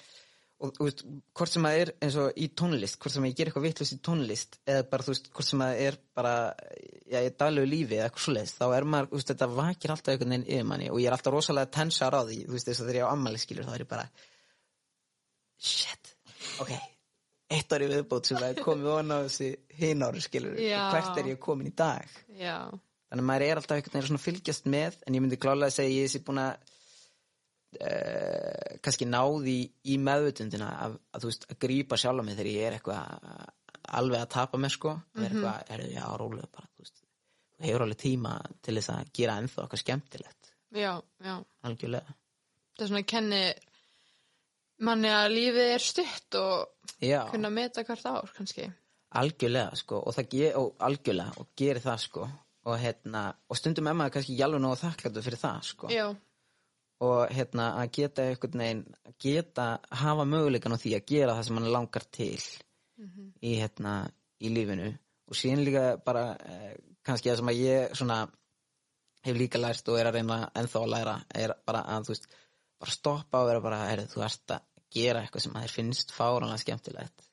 [0.61, 1.03] og þú veist,
[1.37, 3.99] hvort sem það er eins og í tónlist hvort sem ég ger eitthvað vittlust í
[4.05, 6.35] tónlist eða bara, þú veist, hvort sem það er bara
[7.09, 10.13] já, í daglegu lífi eða eitthvað svoleiðis þá er maður, þú veist, þetta vakir alltaf
[10.13, 12.83] einhvern veginn yfir manni og ég er alltaf rosalega tensar á því þú veist, þess
[12.83, 14.07] að þegar ég á ammæli skilur þá er ég bara
[15.71, 16.05] shit,
[16.61, 16.73] ok
[17.51, 19.49] eitt ári viðbót sem það er komið von á þessi
[19.81, 22.07] hinn ári skilur, hvert er ég komin í dag?
[22.39, 22.59] Já,
[23.11, 23.77] þannig að maður er alltaf
[27.79, 32.53] uh, kannski náði í meðvutundina að, að þú veist að grípa sjálf á mig þegar
[32.53, 33.05] ég er eitthvað
[34.01, 34.95] alveg að tapa með sko.
[34.95, 35.25] Mm -hmm.
[35.29, 37.03] eitthvað, er, já, rólega bara þú veist,
[37.57, 40.53] þú hefur alveg tíma til þess að gera ennþá eitthvað skemmtilegt.
[40.71, 41.35] Já, já.
[41.67, 42.15] Algjörlega.
[42.77, 43.43] Það er svona að kenni
[44.87, 46.69] manni að lífið er stutt og
[47.03, 48.71] já, kunna meta hvert ár kannski.
[49.21, 50.15] Algjörlega sko og
[50.55, 52.29] og algjörlega og gerir það sko.
[52.69, 55.89] Og hérna, og stundum maður kannski alveg nógu þakkláttur fyrir það sko.
[55.89, 56.15] Já,
[57.01, 58.83] og hérna að geta einhvern veginn
[59.21, 59.69] geta
[60.03, 62.35] hafa möguleikan á því að gera það sem hann langar til
[63.41, 63.95] í hérna
[64.41, 64.91] í lífinu.
[65.31, 66.75] Og síðan líka bara eh,
[67.07, 68.19] kannski það sem að ég svona
[69.25, 72.29] hef líka lært og er að reyna ennþá að læra er bara að þú veist
[72.81, 76.15] bara stoppa og vera bara, er, þú ert að gera eitthvað sem að þér finnst
[76.17, 77.27] fáranlega skemmtilegt.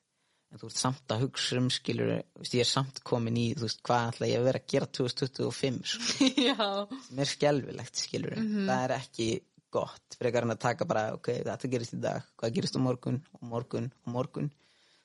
[0.48, 3.82] En þú ert samt að hugsa um skilur, ég er samt komin í þú veist,
[3.84, 6.68] hvað ætla ég að vera að gera 2025 sko, Já.
[7.08, 9.28] sem er skelfilegt skilur, það er ekki
[9.74, 13.20] gott frekar en að taka bara, ok, þetta gerist í dag hvað gerist á morgun,
[13.38, 14.50] og morgun og morgun,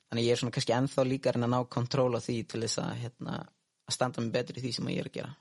[0.09, 2.61] þannig ég er svona kannski ennþá líka að reyna að ná kontról á því til
[2.65, 3.39] þess að hérna,
[3.87, 5.33] að standa mig betur í því sem ég er að gera.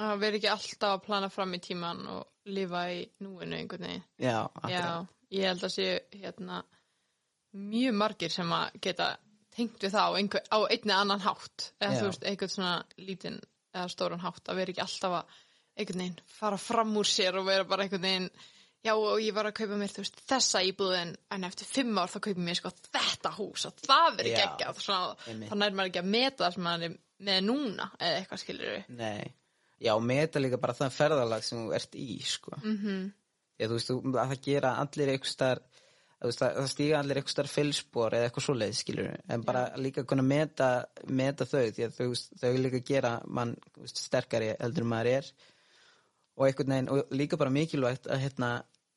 [0.00, 4.04] Að vera ekki alltaf að plana fram í tíman og lifa í núinu einhvern veginn.
[4.18, 4.36] já,
[4.70, 6.62] Já, ég held að sé hérna
[7.52, 9.08] mjög margir sem að geta
[9.54, 11.72] tengt við það á, einhver, á einni annan hátt.
[11.80, 11.98] Eða Já.
[11.98, 13.40] þú veist, einhvern svona lítinn
[13.74, 15.40] eða stóran hátt að vera ekki alltaf að
[15.80, 18.30] einhvern veginn fara fram úr sér og vera bara einhvern veginn
[18.84, 22.12] já og ég var að kaupa mér þú veist, þessa íbúðin en eftir fimm ár
[22.12, 24.82] þá kaupa mér sko þetta hús og það verið Já, geggjað
[25.50, 28.72] þannig er maður ekki að meta það sem maður er með núna eða eitthvað skilur
[28.74, 29.34] við nei.
[29.80, 32.52] Já, meta líka bara það ferðalag sem þú ert í sko.
[32.60, 33.04] Mm -hmm.
[33.60, 35.12] Ég, þú veist, að það gera allir
[36.20, 40.04] þú veist, það, stíga allir einhvers staðar fylspor eða eitthvað svoleið, skilur en bara líka
[40.04, 40.68] kunna meta,
[41.08, 42.08] meta þau því að þau,
[42.42, 43.54] þau líka gera mann
[43.88, 45.30] sterkari heldur en maður er
[46.40, 48.50] og einhvern veginn, og líka bara mikilvægt að hérna,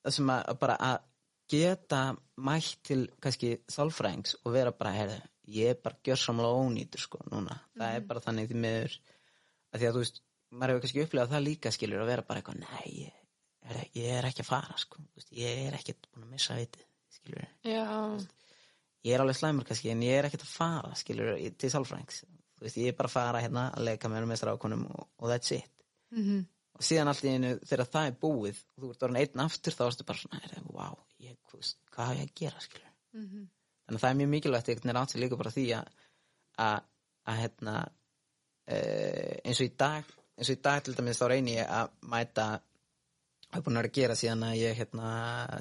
[0.08, 1.02] sem að, bara að
[1.52, 2.04] geta
[2.44, 5.18] mætt til kannski sálfræðings og vera bara herði,
[5.52, 8.96] ég er bara gjörsamlega ónýtur sko núna, það er bara þannig því miður
[9.74, 10.22] að því að þú veist,
[10.54, 14.30] maður hefur kannski upplegað það líka skilur að vera bara eitthvað, nei er, ég er
[14.30, 17.84] ekki að fara sko, veist, ég er ekki búin að missa vitið skilur, já,
[19.04, 22.24] ég er alveg slæmur kannski en ég er ekkert að fara skilur til sálfræðings,
[22.56, 25.34] þú veist, ég er bara að fara hérna að leika með með strákunum og, og
[25.34, 25.70] that's it.
[26.14, 29.44] Mm og síðan allt í einu þegar það er búið og þú ert orðin einn
[29.46, 31.36] aftur þá ertu bara svona, wow, ég,
[31.94, 33.44] hvað hef ég að gera skilur Mhm.
[33.86, 35.66] þannig að það er mjög mikilvægt veginn átt sig líka bara því
[36.58, 36.82] að
[37.38, 40.04] hérna uh, eins og í dag
[40.38, 42.46] eins og í dag til dæmis þá reyni ég að mæta
[43.54, 45.10] er búin að vera að gera síðan að ég hérna,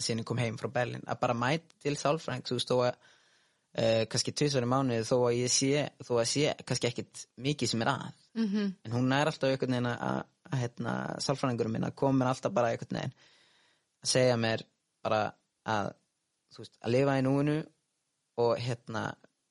[0.00, 2.94] síðan ég kom heim frá Berlin að bara mæta til sálfræðing þú veist þó að
[2.94, 7.74] uh, kannski tvisvar í mánuði þó að ég sé þó að sé kannski ekkit mikið
[7.74, 8.70] sem er að Mhm.
[8.86, 10.92] en hún er alltaf einhvern veginn að, að, hérna,
[11.24, 13.14] sálfræðingurum minna komur alltaf bara einhvern veginn
[14.02, 14.64] að segja mér
[15.02, 15.22] bara
[15.68, 15.92] að
[16.52, 17.56] þú veist, að lifa í núinu
[18.42, 19.02] og hérna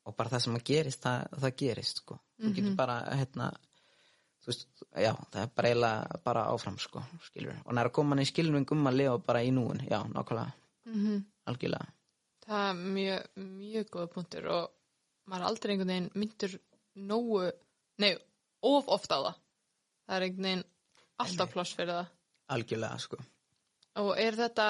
[0.06, 2.18] og bara það sem að gerist, það, það gerist sko.
[2.42, 3.52] þú getur bara hérna
[4.42, 8.24] þú veist, já, það er bara eiginlega bara áfram sko, skilur og næra koma hann
[8.26, 10.54] í skilningum að lifa bara í núin já, nákvæmlega,
[10.86, 11.26] Mhm.
[11.48, 11.88] algjörlega
[12.42, 14.72] Það er mjög, mjög góða punktur og
[15.30, 16.56] maður aldrei einhvern veginn myndur
[16.98, 17.52] nógu,
[18.02, 18.18] nei,
[18.66, 19.36] of ofta á það.
[20.08, 20.64] Það er einhvern veginn
[21.24, 22.16] alltaf pláss fyrir það.
[22.56, 23.20] algjörlega, sko
[24.02, 24.68] Og er þetta,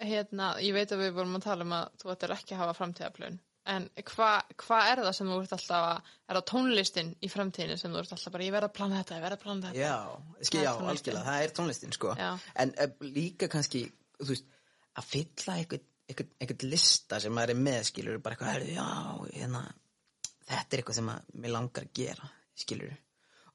[0.00, 2.76] hérna, ég veit að við vorum að tala um að þú ættir ekki að hafa
[2.78, 3.34] framtíðaplun,
[3.68, 7.76] en hvað hva er það sem þú ert alltaf að, er það tónlistin í framtíðinu
[7.76, 9.82] sem þú ert alltaf bara, ég verð að plana þetta, ég verð að plana þetta.
[9.82, 12.14] Já, skil, já, algjörlega, það er tónlistin sko.
[12.16, 12.30] Já.
[12.64, 13.84] en uh, líka kannski
[14.24, 14.48] veist,
[14.96, 18.88] að fylla einhvern lista sem maður er með skilur, bara eitthvað, já,
[19.34, 19.66] hérna
[20.48, 22.96] þetta er eitthvað sem að mér langar að gera skilur,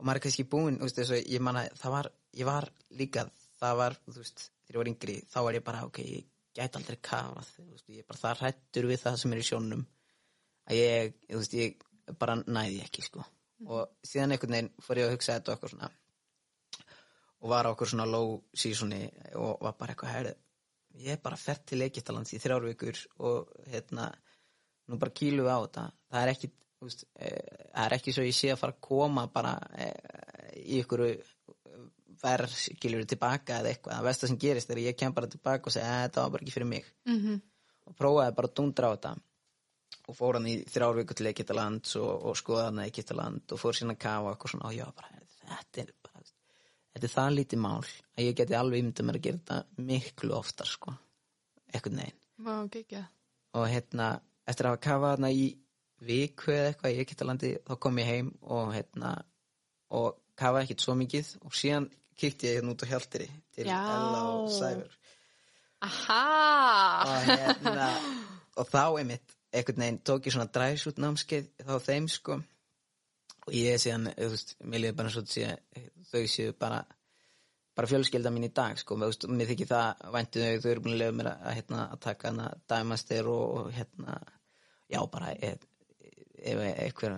[0.04, 2.68] og maður er kannski búinn þú veist, þess að ég manna, það var ég var
[3.00, 3.24] líka,
[3.62, 6.80] það var, þú veist þegar ég var yngri, þá var ég bara, ok, ég gæti
[6.80, 7.54] aldrei kafað,
[7.88, 9.88] ég er bara það hrættur við það sem er í sjónum
[10.68, 13.24] að ég, þú veist, ég bara næði ekki, sko.
[13.64, 15.94] Og síðan einhvern veginn fór ég að hugsa þetta eitthvað svona
[17.44, 19.06] og var okkur svona low seasoni
[19.40, 20.34] og var bara eitthvað herði
[21.00, 24.12] ég er bara fært til Egyptalands í þrjár vikur og hérna
[24.90, 25.86] nú bara kýlu við á þetta.
[26.12, 28.84] Það er ekki, þú veist, eh, það er ekki svo ég sé að fara að
[28.88, 31.06] koma bara eh, í ykkur
[32.24, 33.98] verð skilur tilbaka eða eitthvað.
[33.98, 36.36] Það versta sem gerist er að ég kem bara tilbaka og segja "Eh, þetta var
[36.36, 36.86] bara ekki fyrir mig.
[37.06, 37.42] Mm
[37.84, 39.10] og prófaði bara að dundra á þetta.
[40.08, 43.76] Og fór hann í þrjár vikur til Egyptalands og, og skoða hann Egyptaland og fór
[43.76, 44.70] sína að kafa og eitthvað svona.
[44.70, 46.14] Og var bara, þetta er bara
[46.94, 50.70] þetta er það lítið mál að ég geti alveg mér að gera þetta miklu oftar
[50.70, 50.94] sko,
[51.74, 52.20] eitthvað neginn
[53.58, 54.10] og hérna,
[54.50, 55.46] eftir að hafa kafað þarna í
[56.08, 59.14] viku eða eitthvað í Egyptalandi þá kom ég heim og hérna
[59.94, 61.90] og kafaði ekkert svo mikið og síðan
[62.20, 63.78] kíkti ég hérna út á hjáltiri til Já.
[63.78, 64.98] Ella og Sæfur
[65.84, 66.24] Aha!
[67.04, 67.88] og hérna
[68.60, 72.40] og þá einmitt einhvern veginn tók ég svona dræsút námskeið þá þeim sko
[73.44, 76.84] og ég síðan, þú veist, mér liði bara svo þau séu bara
[77.74, 80.84] bara fjölskylda mín í dag sko, mér, veist, mér þykir það væntu þau, þau eru
[80.86, 84.18] búin að lefa mér að, hérna, að taka hana dæmastir og, og hérna
[84.94, 85.58] já bara er,
[86.44, 87.14] ef einhver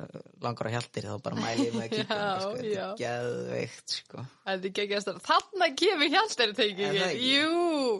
[0.46, 2.58] langar á hjaltir þá bara mæli ég með að kíkja Já, þangað, sko.
[2.62, 4.26] þetta er geðveikt sko.
[4.54, 4.82] Ekki
[5.66, 7.00] að kemur það tengið.
[7.08, 7.32] ekki?
[7.34, 7.96] Jú,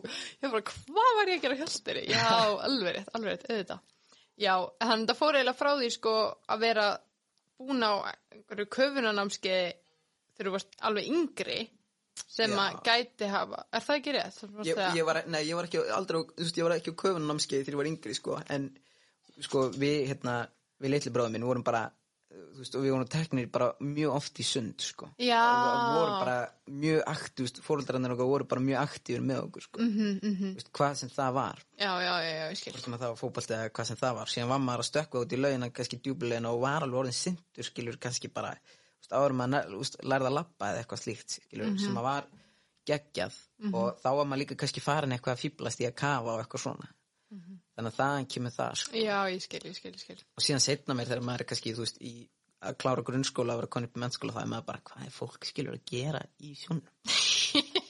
[0.46, 2.04] ég bara, hvað var ég að gera á hjálstæri?
[2.12, 2.26] Já,
[2.70, 3.84] alveg rétt, alveg rétt, auðvitað.
[4.46, 6.16] Já, þannig það fór eiginlega frá því sko
[6.56, 6.88] að vera
[7.56, 7.94] búin á
[8.36, 9.74] einhverju köfunanámskeiði
[10.36, 11.60] þegar þú varst alveg yngri
[12.36, 12.58] sem Já.
[12.66, 14.40] að gæti hafa, er það ekki rétt?
[14.68, 17.02] Ég, að- ég, var, nei, ég var ekki aldrei, þú veist, ég var ekki á
[17.02, 18.38] köfunnámskeið þegar ég var yngri sko.
[18.56, 18.68] en
[19.46, 20.36] sko, við, hérna,
[20.82, 21.92] við litli bróðum minn vorum bara
[22.36, 25.08] þú veist, og við vorum teknir bara mjög oft í sund sko.
[25.22, 25.40] Já.
[25.40, 29.80] og við vorum bara mjög aktív fóröldrarnir okkar voru bara mjög aktífur með okkur sko.
[29.80, 30.50] Mhm, mhm.
[30.50, 32.74] Þú veist, hvað sem það var Já, já, já, ég skil.
[32.74, 35.32] að það var fótbolti eða hvað sem það var síðan var maður að stökkva út
[35.38, 38.56] í laugina kannski djúbulegina og var alveg orðin sindur skilur kannski bara
[39.32, 41.78] maður þú veist, lærði að lappa eða eitthvað slíkt skilur Mhm.
[41.80, 42.24] sem að var
[42.86, 43.34] geggjað
[43.74, 46.62] og þá var maður líka kannski farin eitthvað að fýblast í að kafa og eitthvað
[46.66, 46.88] svona
[47.32, 47.60] Mhm.
[47.76, 49.02] Þannig að þaðan kemur það sko.
[49.02, 50.18] Já, ég skil, ég skil, ég skil.
[50.36, 52.14] og síðan setna mér þegar maður er kannski þú veist, í
[52.66, 55.48] að klára grunnskóla að vera konið í mennskóla það er maður bara hvað er fólk
[55.50, 56.86] skilur að gera í sjónum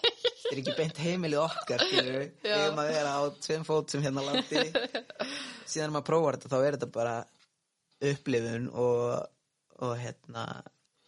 [0.46, 4.26] þetta er ekki beint heimilið okkar skilur við eigum að vera á tveim fótum hérna
[4.26, 4.64] landi
[5.70, 7.16] síðan er maður prófar þetta þá er þetta bara
[8.12, 9.06] upplifun og,
[9.86, 10.46] og hérna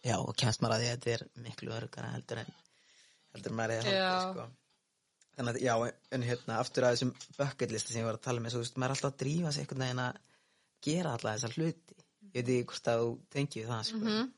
[0.06, 2.56] já og kemst maður að því að þetta er miklu örgara heldur en
[3.34, 4.08] heldur maður er Já.
[4.08, 4.48] haldið sko
[5.38, 5.74] þannig að já
[6.18, 8.66] en hérna aftur að þessum bucket lista sem ég var að tala með svo þú
[8.66, 10.18] veist maður er alltaf að drífa sig einhvern veginn að
[10.88, 11.96] gera alla þessar hluti
[12.28, 14.32] ég veit ekki hvort að þú tengið það sko Mhm.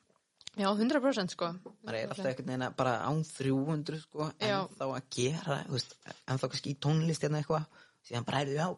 [0.58, 1.46] Já, 100% sko.
[1.86, 4.66] maður er alltaf einhvern veginn að bara án 300 sko, en Já.
[4.78, 5.92] þá að gera veist,
[6.26, 7.66] en þá kannski í tónlist hérna eitthvað
[8.08, 8.68] síðan bara heyrðu, já,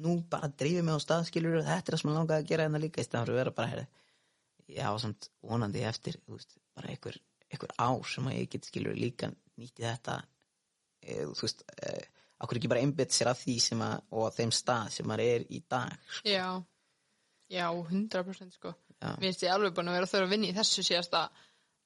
[0.00, 2.64] nú bara drífum mig á stað, skilur, þetta er það sem ég langaði að gera
[2.64, 3.86] hérna líka, í stæðan fyrir að vera bara heyrðu,
[4.78, 7.20] já, samt vonandi eftir veist, bara einhver,
[7.52, 9.28] einhver ár sem ég get, skilur, líka
[9.60, 10.16] nýtti þetta
[11.04, 11.64] þú veist
[12.44, 15.24] okkur ekki bara einbytt sér að því sem að og að þeim stað sem maður
[15.36, 16.28] er í dag sko.
[16.28, 16.46] Já,
[17.54, 18.74] já, 100% sko.
[19.00, 19.10] Já.
[19.18, 21.24] Mér finnst ég alveg búin að vera að þurfa að vinna í þessu síðasta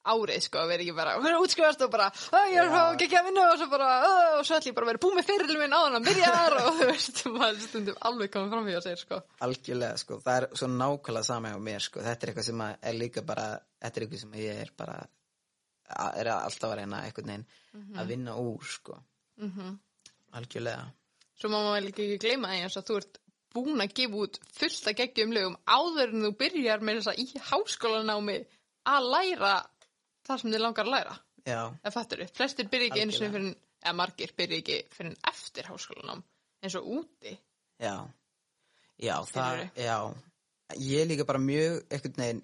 [0.09, 3.17] árið sko, að vera ekki bara, vera útskrifast og bara, "Æ, ég er svo ekki
[3.19, 5.27] að vinna og svo bara, "Ö", og svo ætlum ég bara að vera búið með
[5.29, 8.77] fyrirlum minn áðan að byrja þar og þú veist, maður stundum alveg komið fram í
[8.79, 9.21] að segja sko.
[9.45, 12.77] algjörlega sko, það er svo nákvæmlega sama hjá mér sko, þetta er eitthvað sem að
[12.83, 13.47] er líka bara
[13.83, 14.97] þetta er eitthvað sem að ég er bara
[15.91, 17.47] að- er alltaf að reyna einhvern veginn
[17.99, 18.97] að vinna úr sko
[19.39, 19.79] Mm
[20.39, 20.85] algjörlega
[21.39, 23.19] Svo má maður ekki gleyma því eins að þú ert
[23.55, 27.21] búin að gefa út fullt að geggjum lögum áður en þú byrjar með þess að
[27.23, 28.35] í háskólanámi
[28.93, 29.53] að læra
[30.29, 31.15] það sem þið langar að læra.
[31.49, 32.33] já, Það fattur við.
[32.37, 33.33] Flestir byrja ekki sinni Algjörlega.
[33.39, 36.23] fyrir, eða margir byrja ekki fyrir eftir háskólanám
[36.63, 37.39] eins og úti.
[37.81, 37.95] já
[38.99, 40.15] já, það, já
[40.77, 42.43] ég líka bara mjög einhvern veginn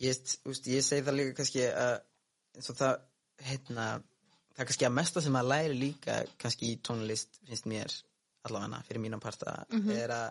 [0.00, 0.20] ég,
[0.68, 1.94] ég segi það líka kannski að
[2.54, 3.00] eins og það
[3.48, 3.86] hérna,
[4.54, 7.94] það er kannski að mesta sem að læri líka kannski í tónlist finnst mér
[8.48, 10.30] allavega fyrir mínum parta er að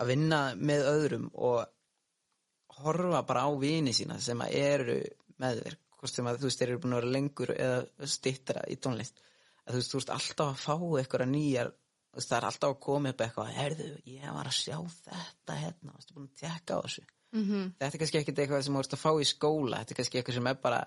[0.00, 5.00] að vinna með öðrum og horfa bara á vini sína sem að eru
[5.40, 8.62] með þér hvort sem að þú veist þeir eru búin að vera lengur eða stittra
[8.72, 9.20] í tónlist.
[9.66, 11.72] Að þú veist, þú veist alltaf að fá eitthvað nýjar
[12.10, 15.92] þú það er alltaf að koma upp eitthvað herðu, ég var að sjá þetta hérna,
[15.92, 17.04] þú veist, búin að tekka á þessu?
[17.30, 17.66] Mm -hmm.
[17.78, 20.18] þetta er kannski ekkert eitthvað sem þú veist að fá í skóla þetta er kannski
[20.18, 20.80] eitthvað sem er bara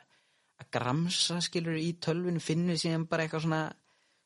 [0.63, 3.63] að gramsa skilur í tölvun finnur síðan bara eitthvað svona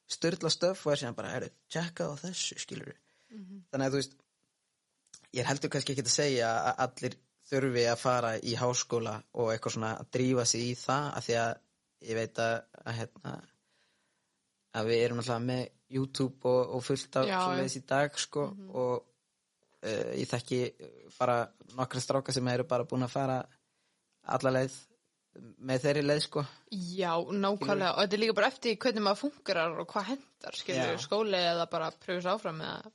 [0.07, 2.95] störla stöf og er síðan bara, herru, tjekka á þessu skilur
[3.27, 4.17] þannig að þú veist
[5.35, 9.75] ég heldur kannski ekki að segja að allir þurfi að fara í háskóla og eitthvað
[9.77, 11.51] svona að drífa sig í það af því að
[12.07, 13.35] ég veit að, að hérna
[14.77, 15.63] að við erum alltaf með
[15.97, 20.61] YouTube og, og fullt af í dag sko og uh, ég þekki
[21.17, 21.39] bara
[21.77, 23.39] nokkra stráka sem eru bara búin að fara
[24.27, 24.75] alla leið
[25.37, 26.43] með þeirri leið sko.
[26.71, 27.93] Já, nákvæmlega.
[27.93, 31.67] Og þetta er líka bara eftir hvernig maður fungerar og hvað hendar, skilur, skóli eða
[31.71, 32.91] bara pröfus áfram eða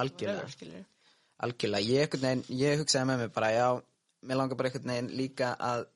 [0.00, 0.84] algjörlega,
[1.46, 1.84] algjörlega.
[1.86, 3.68] Ég, veginn, ég hugsaði með mér bara já,
[4.26, 5.86] mér langar bara einhvern veginn líka að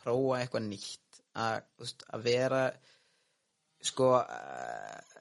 [0.00, 2.62] prófa eitthvað nýtt að, veist, að vera
[3.86, 5.16] sko eh,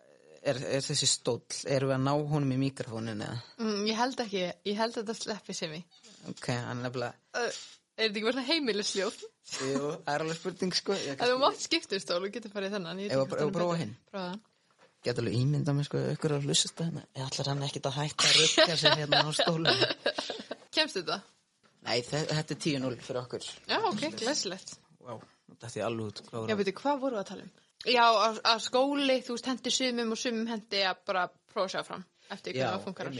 [0.45, 3.39] er, er þessi stóll, erum við að ná honum í mikrofónin eða?
[3.61, 5.99] Mm, ég held ekki, ég held að þetta sleppi sem ég.
[6.31, 7.51] ok, hann er nefnilega Uh,
[7.95, 9.17] er þetta ekki verið heimilisljóð?
[9.61, 12.99] jú, það er alveg spurning sko Ef þú mátt skiptustól og getur farið þennan.
[13.05, 13.93] Ef er prófa hinn?
[14.11, 14.39] Prófa það.
[15.05, 17.97] get alveg ímyndað mér sko ykkur að hlustast að hérna ég ætlar hann ekkit að
[17.99, 19.83] hætta að rukka sér hérna á stólum
[20.75, 21.19] Kemst þetta?
[21.85, 24.73] nei, þe- þetta er 10-0 fyrir okkur Já, ok, glæsilegt.
[25.05, 25.21] wow,
[25.61, 27.53] þetta er alveg út Já, veitu, hvað voru að tala um?
[27.85, 31.85] Já, að, að skóli, þú veist, hendi sumum og sumum hendi að bara prófa sér
[31.85, 32.01] fram
[32.33, 33.11] eftir hvernig það funkar.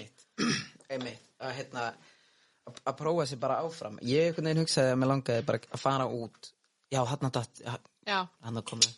[2.69, 3.99] Að, prófa sér bara áfram.
[4.06, 6.51] Ég einhvern veginn hugsaði að mér langaði bara að fara út.
[6.93, 7.62] Já, hann að datt
[8.06, 8.89] Já, hann að koma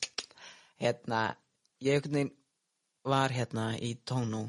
[0.81, 1.21] hérna,
[1.83, 2.33] ég einhvern veginn
[3.07, 4.43] var hérna í tónu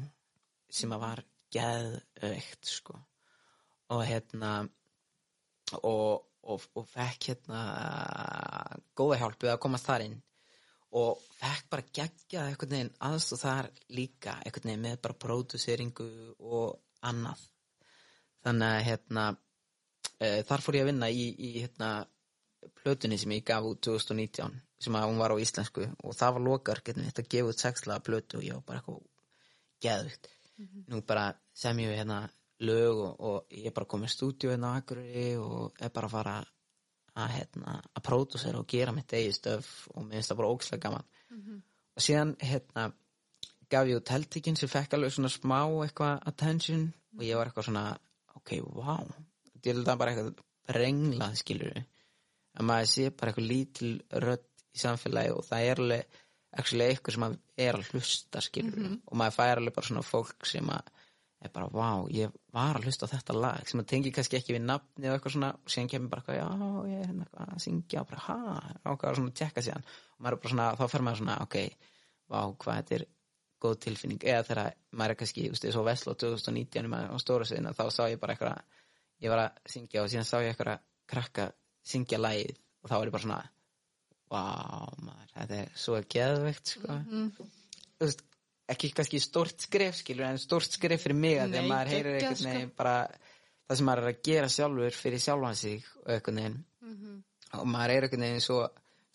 [0.69, 1.21] sem að var
[1.55, 2.97] geðveikt sko.
[3.95, 4.51] Og hérna
[5.79, 7.61] og, og, og fekk hérna
[8.97, 10.17] góða hjálp við að komast þar inn.
[10.99, 16.77] Og fekk bara gegja einhvern veginn aðstóð þar líka einhvern veginn með bara próduseringu og
[17.05, 17.47] annað
[18.45, 21.91] þannig að hérna uh, þar fór ég að vinna í, í hérna
[22.81, 25.87] plötunni sem ég gaf út 2019 sem að hún var á íslensku.
[26.03, 29.01] Og það var lokar þetta gefið út sexlaða plötu og ég var bara eitthvað
[29.83, 30.29] geðvikt.
[30.91, 31.25] Nú bara
[31.55, 32.21] sem ég hérna
[32.59, 36.09] lög og, og ég er bara komið í stúdíu hérna á Akureyri og er bara
[36.09, 36.37] að fara
[37.19, 40.83] að hérna að pródusera og gera mitt eigi stöf og mér finnst það bara ógslega
[40.87, 41.07] gaman.
[41.95, 42.89] Og síðan hérna
[43.71, 47.69] gaf ég út heldikinn sem fekk alveg svona smá eitthvað attention og ég var eitthvað
[47.69, 47.85] svona
[48.49, 49.09] ok, wow.
[49.59, 53.91] Ég held að bara eitthvað renglað skilur að maður sé bara eitthvað lítil
[54.25, 56.17] rödd í samfélagi og það er alveg
[56.59, 60.49] actually eitthvað sem maður er að hlusta skilur og maður fær alveg bara svona fólk
[60.49, 60.95] sem að
[61.39, 63.67] er bara, vá, ég var að hlusta á þetta lag.
[63.69, 65.51] Sem að tengi kannski ekki við nafni og eitthvað svona.
[65.55, 68.35] Og síðan kemur bara eitthvað, já, ég er hérna eitthvað að syngja og bara, ha,
[68.83, 69.85] ákveða svona að tjekka síðan.
[70.17, 71.57] Og maður er bara svona, þá fer maður svona, ok
[72.29, 73.05] vá, hvað þetta er
[73.61, 74.23] góð tilfinning.
[74.23, 77.85] Eða þegar maður er kannski, þú veist, svo Veslo 2019 maður á stóra sviðina, þá
[77.93, 78.79] sá ég bara eitthvað
[79.19, 81.49] ég var að syngja og síðan sá ég eitthvað krakka
[81.89, 83.41] syngja lagið og þá er ég bara svona
[84.29, 84.43] vá,
[85.01, 86.97] maður, þetta er svo geðveikt, sko.
[87.99, 88.25] Þú veist,
[88.69, 92.29] ekki kannski stórt skref skilur en stórt skref fyrir mig að þegar maður heyrir geggjað,
[92.29, 92.95] einhvern veginn bara
[93.69, 96.59] það sem maður er að gera sjálfur fyrir sjálfan sig og einhvern veginn.
[97.57, 98.59] Og maður er einhvern veginn svo,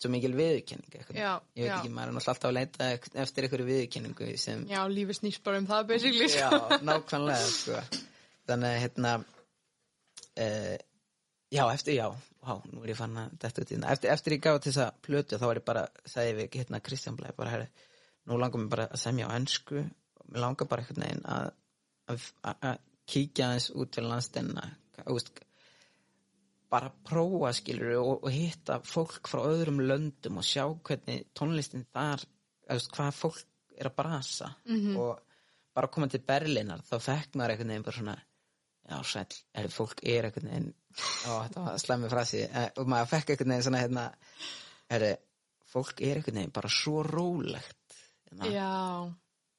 [0.01, 1.31] svo mikil viðurkenning ég veit já.
[1.77, 5.43] ekki, maður er náttúrulega alltaf að leita eit- eftir einhverju viðurkenningu sem Já, lífið snýst
[5.45, 6.27] bara um það basically.
[6.35, 6.49] Já,
[6.83, 7.79] nákvæmlega sko.
[8.49, 9.13] þannig að hérna
[10.43, 10.75] uh,
[11.55, 12.09] já, eftir, já
[12.45, 14.69] Vá, nú er ég fann að þetta út í hérna eftir, eftir ég gaf til
[14.75, 17.69] þessa plötu þá var ég bara sagði við hérna Kristján Blæ bara herri,
[18.29, 21.47] nú langar mér bara að semja á ennsku og mér langar bara einhvern veginn að,
[22.13, 24.67] að, að, að kíkja aðeins út til landstenna
[26.75, 32.23] bara prófa skilur og, og hitta fólk frá öðrum löndum og sjá hvernig tónlistin þar
[32.67, 33.43] veist, hvað fólk
[33.75, 34.55] er að brasa.
[34.65, 34.97] -hmm.
[34.99, 35.19] og
[35.75, 38.17] bara koma til Berlínar þá fekk maður einhvern veginn bara svona
[38.85, 40.73] já sæll, er, fólk er einhvern veginn
[41.27, 42.41] og þetta var slemmi frasi.
[42.43, 44.05] Eh, og maður fekk einhvern veginn svona hérna
[44.89, 45.05] er,
[45.71, 47.99] fólk er einhvern veginn bara svo rólegt.
[48.29, 48.51] Hérna,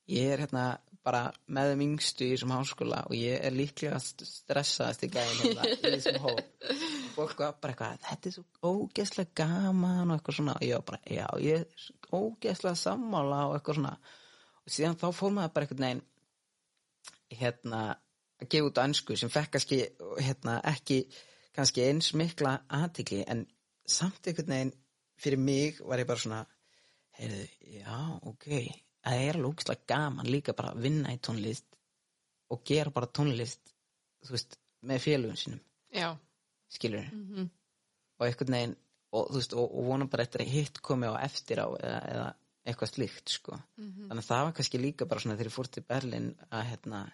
[0.08, 0.66] ég er hérna
[1.06, 5.68] bara með þeim yngstu í þessum háskóla og ég er líklega stressaðast í gæðin hérna
[5.70, 6.40] í þessum hóp
[7.16, 10.56] fólk var bara eitthvað, þetta er svo ógeðslega gaman og eitthvað svona.
[10.58, 13.92] Og ég var bara, já, ég er ógeðslega sammála og eitthvað svona.
[14.62, 16.04] Og síðan þá fór maður bara einhvern veginn
[17.40, 17.82] hérna
[18.36, 19.78] að gefa út á ennsku sem fekk kannski
[20.22, 20.98] hérna ekki
[21.56, 23.46] kannski eins mikla aðtikli en
[23.88, 24.74] samt einhvern veginn
[25.16, 26.42] fyrir mig var ég bara svona
[27.16, 27.46] heyrðu,
[27.80, 27.96] já,
[28.28, 28.46] ok
[29.06, 31.66] það er alveg ógeðslega gaman líka bara að vinna í tónlist
[32.52, 33.72] og gera bara tónlist
[34.26, 35.62] þú veist, með félugum sínum.
[35.94, 36.10] Já,
[36.72, 37.50] skilur mhm,
[38.18, 38.74] og einhvern veginn
[39.16, 42.26] og, veist, og, og vona bara eftir að hitt komi á eftir á eða, eða
[42.66, 43.60] eitthvað slíkt sko.
[43.78, 44.08] mhm.
[44.08, 47.06] þannig að það var kannski líka bara svona þegar ég fór til Berlin að hérna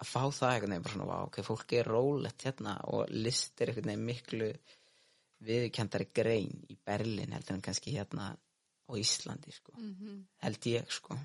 [0.00, 3.60] að fá það einhvern veginn bara svona, vá, ok, fólk er rólegt hérna og list
[3.60, 4.52] er einhvern veginn miklu
[5.46, 11.16] viðkjandari grein í Berlin heldur en kannski hérna á Íslandi sko, mhm, held ég sko.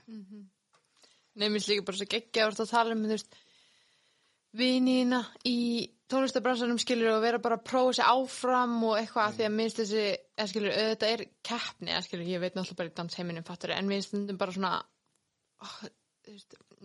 [1.35, 3.35] Nei, mér finnst líka bara svo geggja að tala um, þú veist,
[4.55, 5.57] vinina í
[6.11, 9.37] tónlistabransanum skilur og vera bara að prófa sér áfram og eitthvað mm.
[9.37, 10.05] því að minnst þessi,
[10.37, 13.89] eða skilur, þetta er keppni, eða skilur, ég veit náttúrulega bara í dansheiminum fattur, en
[13.89, 14.73] minnst stundum bara svona
[15.65, 15.77] oh,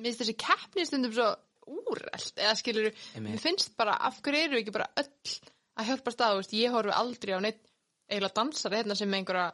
[0.01, 1.31] minnst þessi keppni stundum svo
[1.71, 2.89] úrelt, eða skilur,
[3.21, 5.35] mér finnst bara, af hverju eru ekki bara öll
[5.81, 7.61] að hjálpa stað, ég horfi aldrei á neitt
[8.11, 9.51] eiginlega dansari hérna sem einhverja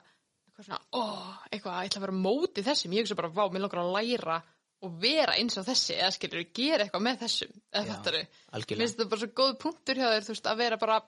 [0.46, 1.02] eitthvað svona, ó,
[1.50, 4.38] eitthvað, ég ætla að vera móti þessum, ég hugsa bara, vá, mér langar að læra
[4.86, 8.82] og vera eins og þessi, eða skilur, gera eitthvað með þessum, eða þetta algjörlega.
[8.82, 11.00] Finnst þetta bara svo góð punktur hjá þér, þú veist, að vera bara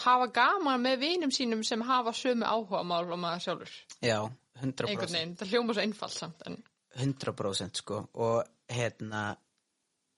[0.00, 3.78] hafa gaman með vinum sínum sem hafa sömu áhuga mál og maður sjálfur.
[4.06, 4.18] Já,
[4.60, 6.60] Einhvern 100%, veginn, það hljóma svo einfalt samt, en
[6.98, 9.30] 100% sko og hérna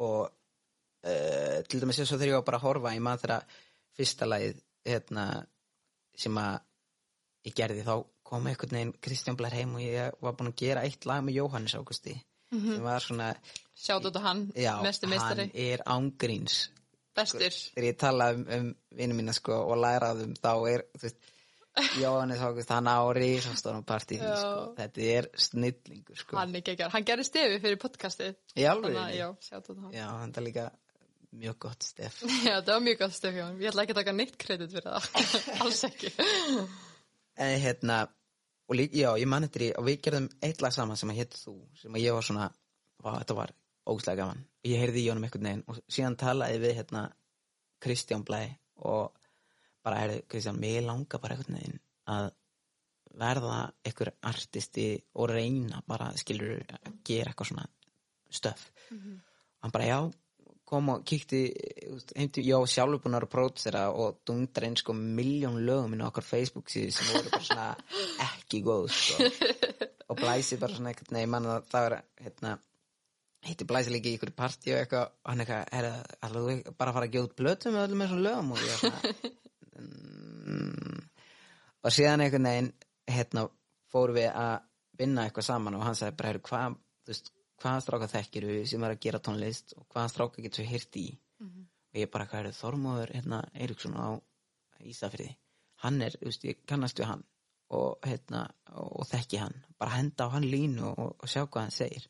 [0.02, 3.58] og uh, til dæmis eins og þegar ég var bara að horfa ég maður þegar
[3.98, 5.26] fyrsta lagið hérna
[6.18, 6.58] sem að
[7.48, 7.94] ég gerði þá
[8.32, 11.38] kom einhvern veginn Kristján Blær heim og ég var búin að gera eitt lag með
[11.40, 12.16] Jóhannes Águsti
[12.52, 13.32] sem var svona,
[13.86, 16.58] sjátt út á hann, já, mestu meistari, hann er ángríns
[17.16, 17.52] bestur.
[17.74, 21.06] þegar ég tala um, um vinnu mína sko og læra á þeim þá er þú
[21.08, 21.30] veist,
[22.02, 24.34] Jóhannes Águst hann á risastónum partí Já.
[24.36, 24.74] sko.
[24.76, 26.36] þetta er snillingur sko.
[26.36, 29.92] Hann er geggar, hann gerði stefi fyrir podcastið, í alveg já, hann.
[29.96, 30.66] já, þetta er líka
[31.32, 34.00] mjög gott stef Já, það var mjög gott stefi hjá hann, ég ætla ekki að
[34.02, 35.08] taka neitt kredit fyrir það,
[35.64, 36.12] alls ekki.
[37.40, 37.98] en hérna
[38.72, 41.18] og líka, já, ég man eftir í og við gerðum eitt lag saman sem að
[41.20, 42.46] hétt þú sem að ég var svona,
[43.04, 43.52] vá, þetta var
[43.92, 44.44] ógstlega gaman.
[44.64, 47.02] Ég heyrði í honum einhvern veginn og síðan talaði við hérna
[47.82, 48.40] Kristján Blæ
[48.88, 49.18] og
[49.84, 51.82] bara er Kristján, mér langar bara einhvern veginn
[52.14, 52.30] að
[53.20, 54.86] verða einhver artisti
[55.20, 57.68] og reyna bara, skilur, að gera eitthvað svona
[58.32, 59.98] stöf og hann bara, já,
[60.72, 61.42] kom og kíkti
[61.92, 66.08] úst, heimti, já, sjálfur búin að prótsera og dundra inn sko miljón lögum inn á
[66.08, 67.68] okkar Facebook síðu sem voru bara svona
[68.30, 69.28] ekki góð, sko.
[70.08, 72.54] Og blæsi bara svona eitthvað, nei, mann að það var hérna,
[73.48, 76.00] hitti blæsi líka í ykkur partí og eitthvað, og hann eitthvað,
[76.38, 78.52] þú ekki bara að fara að út blötu með öllum þessum lögum?
[78.56, 79.32] Og ég svona
[79.82, 81.00] mm,
[81.82, 82.72] og síðan einhvern veginn
[83.12, 83.46] hérna
[83.92, 84.54] fórum við að
[84.98, 87.32] vinna eitthvað saman og hann sagði bara, herru, hvað þú veist,
[87.62, 90.98] hvaða stráka þekkir við sem er að gera tónlist og hvaða stráka getur við hýrt
[91.00, 91.06] í?
[91.92, 94.18] Og ég bara, er Þormóður hérna, Eiríksson á
[94.82, 95.36] Ísafriði
[95.82, 97.24] hann er, þú veist, ég kannast við hann
[97.72, 98.44] og hérna,
[98.76, 99.54] og þekki hann.
[99.80, 102.04] Bara henda á hann línu og, og sjá hvað hann segir.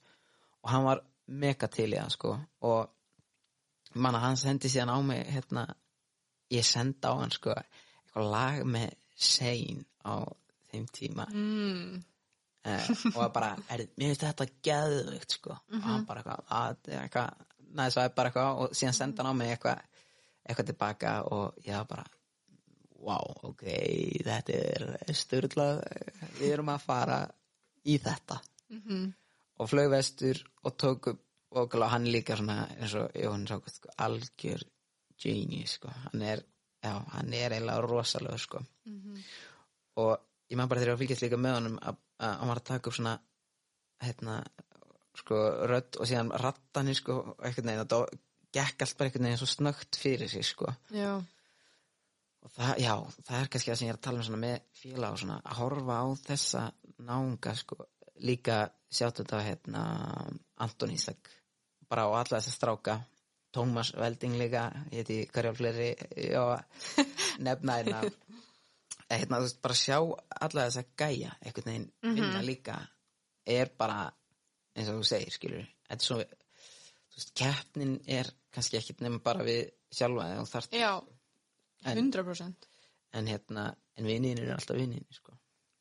[0.63, 1.05] Og hann var
[1.43, 2.33] mega til í það, sko.
[2.67, 5.67] Og manna, hann sendi síðan á mig hérna,
[6.53, 10.27] ég senda á hann, sko eitthvað lag með sein á
[10.73, 11.29] þeim tíma.
[11.31, 12.03] Mm.
[12.67, 17.47] Uh, og bara, er, mér finnst þetta geðvögt sko, og hann bara eitthvað að, eitthvað,
[17.73, 19.89] næði svo bara eitthvað og síðan senda hann á mig eitthvað
[20.43, 22.07] eitthvað tilbaka og ég bara
[23.03, 23.65] wow, ok,
[24.23, 25.83] þetta er styrlað,
[26.39, 27.19] við erum að fara
[27.83, 28.39] í þetta.
[28.73, 29.11] Mhm.
[29.61, 31.21] og flög vestur og tók upp
[31.53, 34.63] og hann er líka svona eins og Jón sá sko, algjör
[35.21, 36.41] genius sko, hann er
[36.83, 38.63] já, hann er eiginlega rosalega sko.
[39.97, 40.13] Og
[40.51, 42.91] ég maður bara þegar að fylgjast líka með honum að, að hann var að taka
[42.91, 43.15] upp svona
[44.03, 44.41] hérna
[45.19, 45.39] sko
[45.71, 47.83] rödd og síðan rattanir sko veginn.
[47.83, 48.19] Og það
[48.53, 50.73] gekk allt bara einhvern veginn svo snögt fyrir sig sko.
[50.95, 51.13] Já,
[52.43, 52.95] og það, já,
[53.27, 55.39] það er kannski það sem ég er að tala um svona með félag og svona
[55.43, 56.65] að horfa á þessa
[57.09, 57.79] náunga sko.
[58.23, 58.59] Líka
[58.93, 59.85] sjáttu þetta hérna
[60.63, 61.33] Anton Ísak
[61.91, 63.01] bara á alla þessa stráka.
[63.53, 66.41] Tómas Velding líka ég heiti hverjál fleiri já,
[67.45, 67.75] nefna
[69.13, 69.97] hérna hérna, þú veist, bara sjá
[70.41, 72.79] alla þessa gæja einhvern veginn vinna líka
[73.47, 74.07] er bara
[74.77, 79.21] eins og þú segir, skilur þetta er svo, þú veist, keppnin er kannski ekkit nema
[79.25, 80.93] bara við sjálfa þegar þú þarft já,
[81.85, 82.69] En- 100%
[83.13, 83.67] en hérna,
[83.99, 85.35] en vinnin eru alltaf vinnin sko.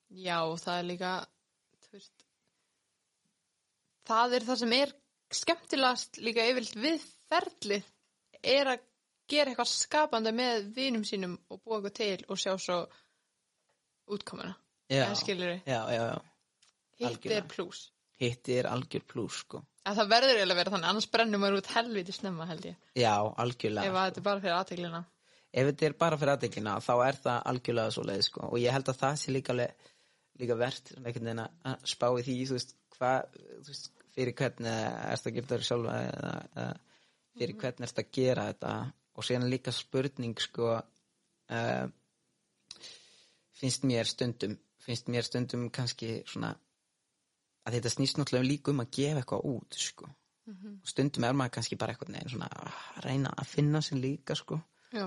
[0.09, 1.11] Já, það er líka
[1.85, 2.25] þú veist
[4.09, 4.93] það er það sem er
[5.41, 7.85] skemmtilegast líka yfirlt við ferlið
[8.41, 8.81] er að
[9.31, 12.79] gera eitthvað skapandi með vinum sínum og búa eitthvað til og sjá svo
[14.11, 14.53] útkomuna.
[14.91, 16.05] Já, við, já, já,
[17.01, 17.89] hitt er pluss
[18.21, 19.61] hitti er algjör plús sko.
[19.87, 22.75] að það verður eiginlega að vera þannig, annars brennum maður út helviti snemma held ég,
[22.93, 25.01] já, ef algjörlega að þetta er bara fyrir aðteglina
[25.51, 28.43] ef þetta er bara fyrir aðdeglina þá er það algjörlega svo leið sko.
[28.51, 29.57] og ég held að það sé líka,
[30.41, 34.79] líka verðt að spá í því þú veist, hvað, þú veist, fyrir hvernig
[35.15, 36.69] erst að gera þetta sjálfa eða, eða
[37.39, 38.71] fyrir hvernig erst að gera þetta.
[39.15, 41.85] Og síðan er líka spurning sko uh,
[43.61, 46.55] finnst mér stundum finnst mér stundum kannski svona
[47.65, 50.07] að þetta snýst náttúrulega líka um að gefa eitthvað út sko.
[50.51, 54.35] Og stundum er maður kannski bara eitthvað neginn svona að reyna að finna sér líka
[54.35, 54.57] sko.
[54.91, 55.05] Já.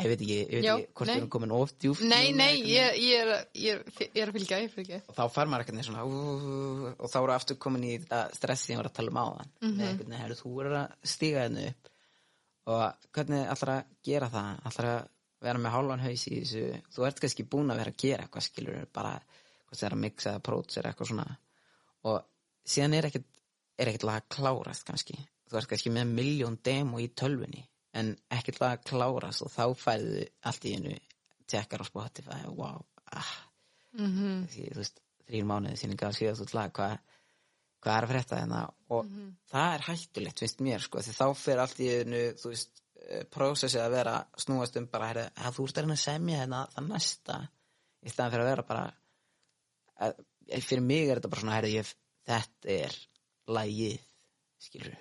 [0.00, 1.12] ég veit ekki, ég veit Já, ekki hvort nei.
[1.12, 3.82] við erum komin of djúft Nei, nei, ég, ég, er, ég,
[4.14, 5.00] er, að fylgja, ég fylgja.
[5.10, 7.92] Og þá fær maður eitthvað svona ú, og þá eru aftur komin í
[8.38, 9.52] stressi var að tala um áðan.
[9.60, 9.90] Mm -hmm.
[9.90, 11.90] eitthvað, herru, þú er að stíga hennu upp.
[12.70, 14.50] Og hvernig að gera það?
[14.70, 14.78] Að
[15.40, 16.64] vera með hálfan haus í þessu.
[16.94, 19.12] Þú ert kannski búin að vera að gera eitthvað skilur bara,
[19.68, 21.26] hvað það er að mixa eða prótsera eitthvað svona.
[22.10, 22.18] Og
[22.74, 23.28] síðan er ekkert
[23.80, 25.16] er ekkert lag að klárast kannski.
[25.48, 27.62] Þú ert kannski með miljón demo í tölvunni
[27.96, 30.98] en ekkert lag að klárast og þá færðu allt í hennu
[31.50, 33.32] tekkar á Spotify, wow ah,
[33.98, 34.42] mm -hmm.
[34.52, 36.98] því, þú veist, þrýr mánuði síðan gaf síðast út lag hvað
[37.80, 38.60] hvað er að frétta hérna?
[38.88, 39.06] Og
[39.50, 42.79] það er hættulegt, finnst mér, sko, því þá fyrir allt í einu, þú veist,
[43.32, 46.62] prósessið að vera snúast um bara, herri, að þú ert að reyna að semja hérna
[46.74, 47.38] það næsta.
[48.00, 48.84] Í staðan fyrir að vera bara
[50.06, 50.24] að,
[50.66, 51.92] fyrir mig er þetta bara svona, herri, ég,
[52.30, 52.98] þetta er
[53.50, 54.04] lagið,
[54.62, 54.98] skilur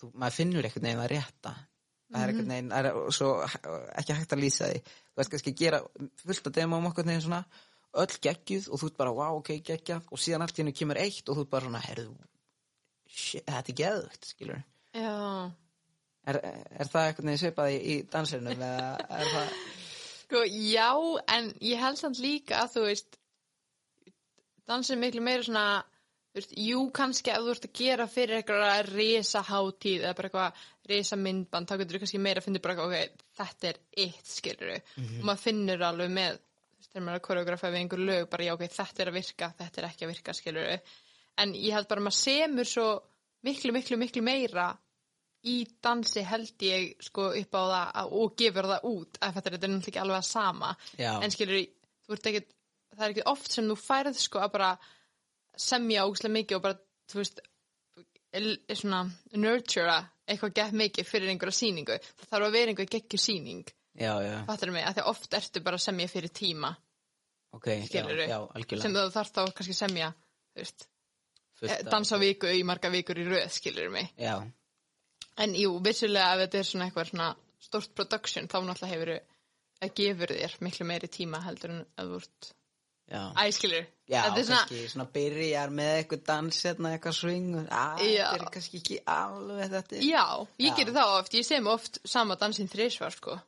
[0.00, 1.54] þú, maður finnur einhvern veginn að rétta.
[2.06, 3.30] Það er einhvern veginn, það er svo
[4.00, 5.82] ekki hægt að lýsa því, þú veist kannski að gera
[6.22, 7.42] fullt að demo um okkur svona
[7.96, 10.08] öll geggjuð og þú ert bara, wow, ok, geggjað.
[10.12, 12.16] Og síðan allt hennu kemur eitt og þú ert bara svona herðu,
[13.08, 14.66] shit, þetta er geðvögt skilur,
[14.96, 15.14] já
[16.30, 19.58] er, er það einhvern veginn svipað í, í danserinum eða er það
[20.26, 20.90] Sko, já,
[21.30, 23.18] en ég held samt líka að þú veist
[24.66, 25.66] dansið miklu meira svona
[26.36, 30.30] þú veist, jú, kannski ef þú ert að gera fyrir eitthvað risa hátíð eða bara
[30.30, 34.32] eitthvað risa myndband, þá getur þú kannski meira að finna bara, ok, þetta er eitt
[34.32, 38.04] skilur og maður finnur alveg með þú veist, þegar maður er að koreografa við einhver
[38.10, 40.74] lög bara, já, ok, þetta er að virka, þetta er ekki að virka skilur
[41.36, 42.88] en ég held bara að maður semur svo
[43.46, 44.66] miklu, miklu, miklu meira
[45.46, 49.50] í dansi held ég sko upp á það að, og gefur það út að þetta
[49.50, 50.70] er náttúrulega ekki alveg að sama.
[50.98, 51.12] Já.
[51.22, 51.60] en skilur,
[52.16, 52.42] ekki
[52.96, 54.70] það er ekki oft sem þú færð sko að bara
[55.56, 56.78] semja ógæslega mikið og bara,
[57.12, 57.40] þú veist
[58.76, 59.04] svona
[59.40, 61.96] nurtura eitthvað gett mikið fyrir einhverja sýningu.
[62.18, 63.62] Það þarf að vera einhver geggjur sýning.
[63.96, 66.74] Já, já, fattur mig, að því að oft ertu bara að semja fyrir tíma.
[67.56, 68.82] Ok, já, skilur já, algjörlega.
[68.84, 70.10] Sem þú þarf þá kannski semja
[70.56, 70.86] þú veist,
[71.62, 74.10] eh, af- dansa viku í marga vikur í röð, skilur mig?
[74.20, 74.34] Já,
[75.42, 77.30] En jú, vissulega ef þetta er svona eitthvað svona
[77.66, 79.10] stórt production, þá náttúrulega hefur
[79.84, 82.52] að gefur þér miklu meiri tíma heldur en að þú ert
[83.06, 83.84] já æskilur.
[84.06, 88.46] Já, er svona, kannski svona byrjar með eitthvað dans hérna, eitthvað swing að, þetta er
[88.54, 90.24] kannski ekki alveg þetta já,
[90.62, 90.76] ég Já.
[90.78, 93.38] gerir það oft, ég sem oft sama dansinn þrísvar, sko.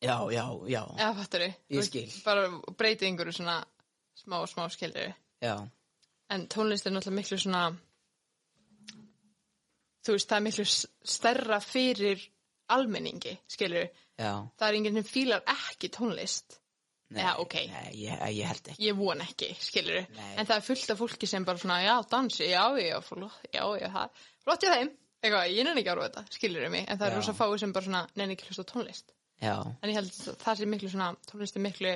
[0.00, 1.54] Já, já, já, Eða fattur þið?
[1.74, 2.06] Ég skil.
[2.24, 2.46] Bara
[2.78, 3.56] breytið einhverju svona
[4.18, 5.12] smá, smá skilur
[5.42, 5.54] já,
[6.28, 7.62] En tónlist er náttúrulega miklu svona,
[10.06, 10.66] þú veist, það er miklu
[11.14, 12.22] stærra fyrir
[12.74, 13.88] almenningi, skilur
[14.58, 16.56] Það er enginn sem fílar ekki tónlist.
[17.14, 17.54] Nei, Já, ok.
[17.70, 20.08] Nei, ég, ég held ekki Ég von ekki, skilur.
[20.36, 23.62] En það er fullt af fólki sem bara svona, já, dansi, já, já, flott, já,
[23.80, 24.90] já, það, flott ég þeim,
[25.22, 27.88] eitthvað, ég nenni ekki ára þetta, skilur mig, en það er rosa fáið sem bara
[27.88, 29.14] svona, nenni ekki hlusta tónlist.
[29.40, 31.94] Já, En ég held að það sé miklu svona, tónlist er miklu,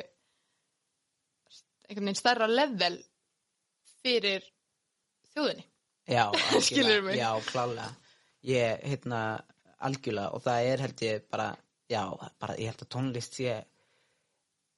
[1.90, 2.96] einhvern veginn stærra level
[4.00, 4.46] fyrir
[5.34, 5.66] þjóðinni.
[6.08, 6.24] Já,
[6.66, 7.16] Skilurðu mig?
[7.20, 7.90] Já, klálega
[8.42, 9.18] Ég, hérna,
[9.78, 11.50] algjörlega og það er held ég bara,
[11.90, 12.02] já,
[12.42, 13.60] bara ég held að tónlist sé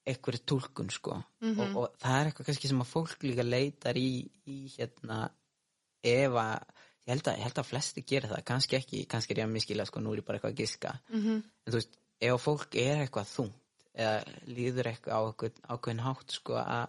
[0.05, 1.61] eitthvað tólkun, sko Mhm.
[1.61, 4.09] og, og það er eitthvað kannski sem að fólk líka leitar í,
[4.47, 5.31] í hérna
[6.05, 6.61] ef að
[7.07, 9.55] ég held að, ég held að flesti gera það, kannski ekki kannski er ég að
[9.57, 11.43] miskila, sko, nú er ég bara eitthvað að giska Mm -hmm.
[11.67, 16.31] en þú veist, ef fólk er eitthvað þungt eða líður eitthvað á eitthvað ákveðin hátt
[16.33, 16.89] sko að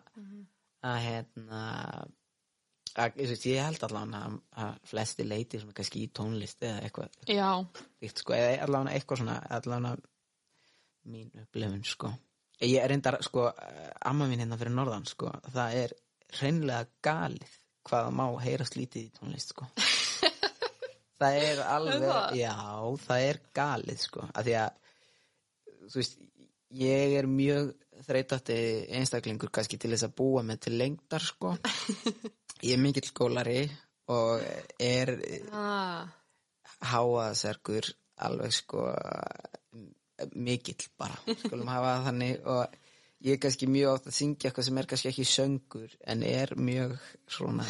[0.83, 2.07] að hérna
[2.95, 8.21] að, ég held allan að, að flesti leiti svona kannski í tónlist eða eitthvað líkt
[8.23, 9.89] sko, eða allan eitthvað svona allan
[11.05, 12.13] mín upplifun sko.
[12.63, 13.49] Ég er reyndar sko
[14.07, 15.95] amma mín hérna fyrir norðan sko það er
[16.39, 19.67] hreinlega galið hvað má heyrast lítið í tónlist sko.
[21.15, 22.33] Það er alveg það?
[22.35, 22.55] já,
[23.05, 24.73] það er galið sko af því að
[25.85, 26.17] þú veist,
[26.75, 27.69] ég er mjög
[28.03, 28.57] þreytandi
[28.99, 31.53] einstaklingur kannski til þess að búa með til lengdar sko
[32.65, 33.59] ég er mikill skólari
[34.11, 34.41] og
[34.81, 35.11] er
[35.53, 36.05] ah,
[36.85, 37.87] háaðserkur
[38.25, 38.85] alveg sko
[40.39, 42.39] mikill bara, skulum hafa þannig.
[42.47, 42.77] Og
[43.25, 46.55] ég er kannski mjög átt að syngja eitthvað sem er kannski ekki söngur en er
[46.57, 46.95] mjög
[47.27, 47.65] svona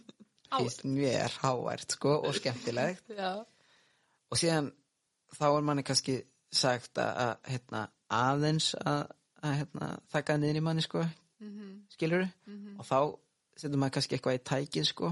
[0.96, 3.04] mér hávært sko og skemmtilegt.
[3.12, 3.44] Já,
[4.30, 4.72] og síðan
[5.36, 6.20] þá er manni kannski
[6.54, 9.02] sagt að, að hérna, aðeins að,
[9.42, 11.04] að hérna, þakka niður í manni sko.
[11.42, 11.50] Mm
[11.92, 12.24] skilur
[12.78, 12.98] og þá
[13.56, 15.10] setur maður kannski eitthvað í tækið sko.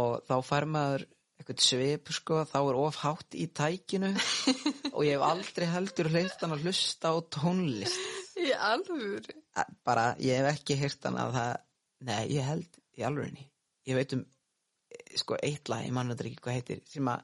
[0.00, 1.04] Og þá fær maður
[1.38, 2.40] eitthvað svip sko.
[2.50, 4.10] Þá er of hátt í tækinu.
[4.92, 7.98] Og ég hef aldrei heldur hleyft hann að hlusta á tónlist.
[8.40, 9.34] Í alvöru.
[9.58, 11.52] Að- bara ég hef ekki heyrt hann að það
[12.04, 13.44] nei ég held í alvörinni
[13.86, 14.24] ég veit um
[15.16, 17.22] sko eitt lag ég mann þetta ekki hvað heitir sem að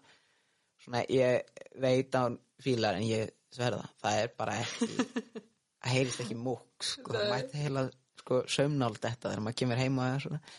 [0.84, 2.22] svona ég veit á
[2.62, 3.88] fílar en ég sverða.
[4.00, 4.88] Það er bara ekki
[5.82, 7.12] það heyrist ekki múk sko.
[7.16, 7.84] Það mætti heila
[8.30, 10.40] sko saumnáld þetta þegar maður kemur heim og það er svona.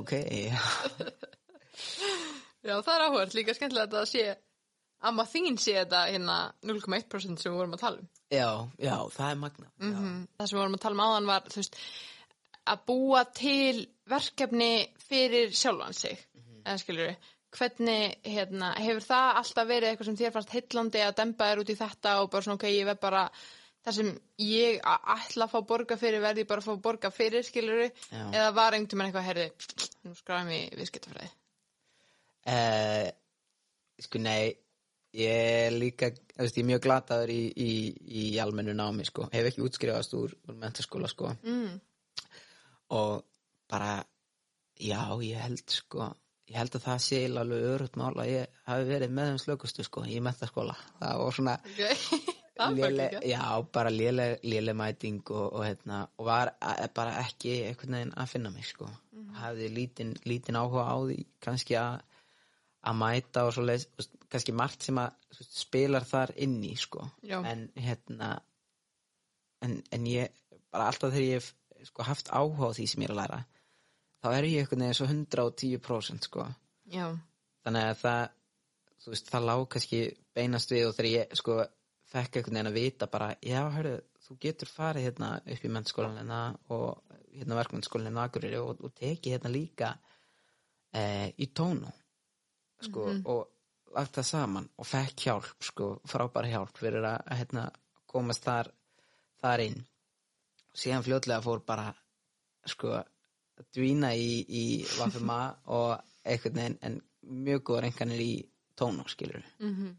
[0.00, 0.12] Ok
[2.62, 4.22] Já, það er áhverð, líka skemmtilegt að það sé,
[5.10, 6.36] amma þín sé þetta hérna
[6.68, 8.08] 0,1% sem við vorum að tala um.
[8.32, 8.48] já,
[8.86, 10.16] já, það er magna já, Mm.
[10.38, 11.78] Það sem við vorum að tala um áðan var, veist,
[12.72, 13.82] að búa til
[14.12, 14.70] verkefni
[15.08, 16.22] fyrir sjálfan sig,
[16.62, 21.16] eða skilur við, hvernig, hérna, hefur það alltaf verið eitthvað sem þér fannst heillandi að
[21.20, 23.24] demba þér út í þetta og bara svona, ok, ég verð bara,
[23.82, 24.10] það sem
[24.46, 28.24] ég ætla að fá borga fyrir verði bara að fá borga fyrir, skilur við, Já.
[28.30, 29.46] eða var einhvern veginn eitthvað, herði,
[30.06, 31.30] nú skræðum ég viðskiptafræði.
[32.52, 33.08] Eh,
[34.02, 34.54] sko nei
[35.14, 36.08] ég er líka,
[36.38, 37.72] veist, ég er mjög glataður í, í,
[38.22, 41.76] í almennu námi sko, hef ekki útskrifast úr, úr mentaskóla sko Mm.
[42.96, 43.22] og
[43.70, 44.02] bara
[44.80, 46.08] já, ég held sko
[46.50, 49.84] ég held að það sé alveg örugt mál að ég hafi verið með þeim slökustu
[49.86, 51.96] sko í mentaskóla, það var svona Okay.
[52.70, 53.30] ekki.
[53.32, 53.42] já,
[53.72, 58.50] bara léleg mæting og, og, hérna, og var a- bara ekki einhvern veginn að finna
[58.50, 58.88] mig sko.
[59.12, 59.34] Mhm.
[59.42, 62.00] hafði lítinn lítin áhuga á því kannski að
[62.84, 63.86] að mæta og svo leis,
[64.28, 67.04] kannski margt sem að veist, spilar þar inn í sko.
[67.44, 68.40] En hérna
[69.62, 70.28] en, en ég
[70.72, 71.52] bara alltaf þegar ég hef
[71.86, 73.40] sko, haft áhuga á því sem ég er að læra
[74.22, 76.46] þá er ég einhvern veginn svo 110% sko
[76.92, 77.06] Já,
[77.64, 78.22] þannig að það
[79.02, 80.00] þú veist, það lág kannski
[80.34, 81.56] beinast við og þegar ég sko
[82.12, 83.96] fekk einhvern veginn að vita bara, já, hörru,
[84.26, 86.40] þú getur farið hérna upp í mennskólan hérna
[86.74, 89.94] og hérna verkmennskólan á Akureyri og, og tekið hérna líka
[90.92, 91.90] eh, í tónu
[92.82, 97.66] sko, og lagt það saman og fekk hjálp, sko, frábæra hjálp fyrir að, hérna,
[98.08, 98.70] komast þar,
[99.42, 99.80] þar inn.
[100.72, 101.90] Síðan fljótlega fór bara,
[102.68, 104.64] sko, að dvína í, í
[104.98, 105.42] Vafuma
[105.78, 107.00] og einhvern veginn, en
[107.46, 108.32] mjög góður enganir í
[108.78, 109.44] tónu, skilur.
[109.60, 109.92] Mhm.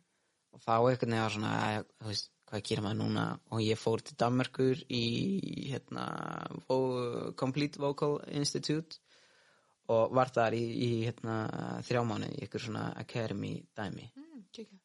[0.54, 1.54] Og þá einhvern veginn var svona,
[2.00, 3.24] þú veist, hvað gerir maður núna?
[3.52, 5.04] Og ég fór til Danmarkur í,
[5.72, 6.04] hérna,
[6.68, 6.78] Vo
[7.40, 9.00] Complete Vocal Institute
[9.94, 11.38] og var þar í, í hérna,
[11.84, 14.80] þrjá mánuði í ykkur svona academy dæmi Mm,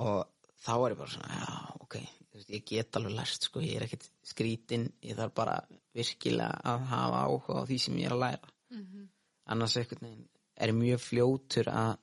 [0.00, 0.26] og
[0.60, 1.96] þá var ég bara svona, já, ok
[2.34, 5.56] veist, ég get alveg lært, sko, ég er ekkert skrítin, ég þarf bara
[5.96, 9.08] virkilega að hafa áhuga á því sem ég er að læra Mhm.
[9.50, 11.96] annars einhvern veginn er mjög fljótur að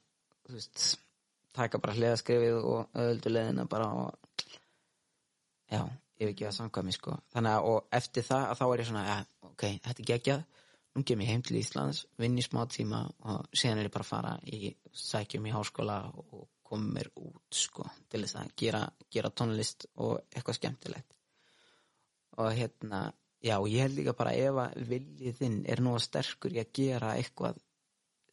[0.47, 0.97] þú veist,
[1.58, 4.45] taka bara hliðaskrefið og öðulduleðina bara og
[5.68, 5.82] já,
[6.18, 8.89] ég hef ekki að samkvæmi sko, þannig að og eftir það að þá er ég
[8.91, 9.18] svona, ja,
[9.49, 10.45] ok, þetta er geggjað.
[10.97, 14.05] Nú kem ég heim til Íslands, vinn í smá tíma og síðan er ég bara
[14.08, 18.82] að fara í sækjum í háskóla og koma mér út sko, til þess að gera,
[19.14, 21.14] gera tónlist og eitthvað skemmtilegt.
[22.41, 23.03] Og hérna
[23.43, 27.14] já, ég held líka bara ef að viljið þinn er nú sterkur í að gera
[27.18, 27.62] eitthvað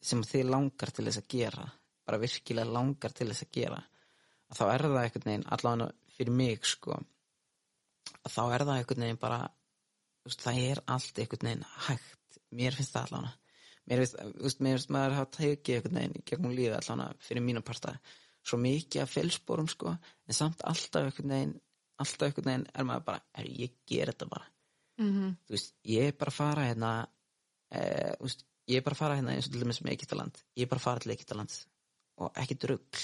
[0.05, 1.67] sem þið langar til þess að gera
[2.05, 3.81] bara virkilega langar til þess að gera
[4.49, 6.97] að þá er það einhvern veginn allavega fyrir mig sko
[8.25, 9.39] að þá er það einhvern veginn bara
[10.25, 12.39] veist, það er allt einhvern veginn hægt.
[12.55, 13.33] Mér finnst það allavega.
[13.85, 17.65] Mér finnst, veist, mér finnst maður hafa tekið einhvern veginn gegnum lífið allavega fyrir mínu
[17.65, 17.95] parta
[18.45, 21.55] svo mikið af félsporum sko en samt alltaf einhvern veginn
[22.01, 24.51] alltaf einhvern veginn er maður bara er, ég ger þetta bara.
[24.95, 25.31] Mhm.
[25.43, 26.91] þú veist, ég er bara að fara hérna
[27.71, 28.13] eh,
[28.71, 30.43] ég er bara að fara hérna eins og til dæmis með Egyptaland.
[30.55, 31.51] Ég er bara að fara til Egyptaland
[32.21, 33.01] og ekki drugg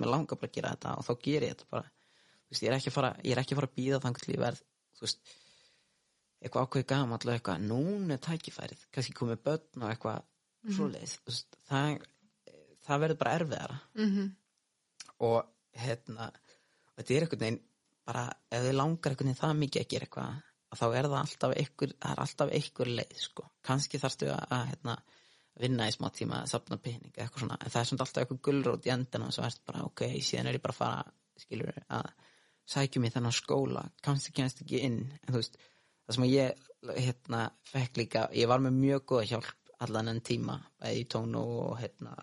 [0.00, 1.88] mér langar bara að gera þetta og þá ger ég þetta bara.
[2.48, 4.32] Veist, ég er ekki að fara, ég er ekki að fara að býða þannig til
[4.32, 4.62] ég verð
[5.02, 5.32] veist,
[6.42, 10.22] eitthvað ákveði gamall og eitthvað, núna er tækifærið kannski komið börn og eitthvað
[10.76, 12.06] svoleiðis, þú veist, það
[12.86, 13.80] það verður bara erfiðara.
[13.98, 14.30] Mhm.
[15.22, 15.44] og
[15.78, 16.30] hérna
[16.96, 17.60] þetta er einhvern veginn
[18.06, 20.40] bara ef þið langar einhvern veginn það mikið að gera eitthvað
[20.72, 23.44] að þá er það alltaf einhver það alltaf einhver leið sko.
[23.62, 24.96] Kannski þarftu að, að hérna,
[25.60, 27.58] vinna í smá tíma sapna pening eitthvað svona.
[27.60, 30.48] En það er svona alltaf eitthvað gullrót í endina og svo ertu bara ok, síðan
[30.50, 32.08] er ég bara að fara skilur að
[32.72, 33.84] sækjum í þennan skóla.
[34.04, 35.58] Kannski kennst ekki inn en þú veist,
[36.06, 40.56] það sem ég hérna, fekk líka, ég var með mjög góða hjálp allan enn tíma,
[40.86, 42.14] í tónu og hérna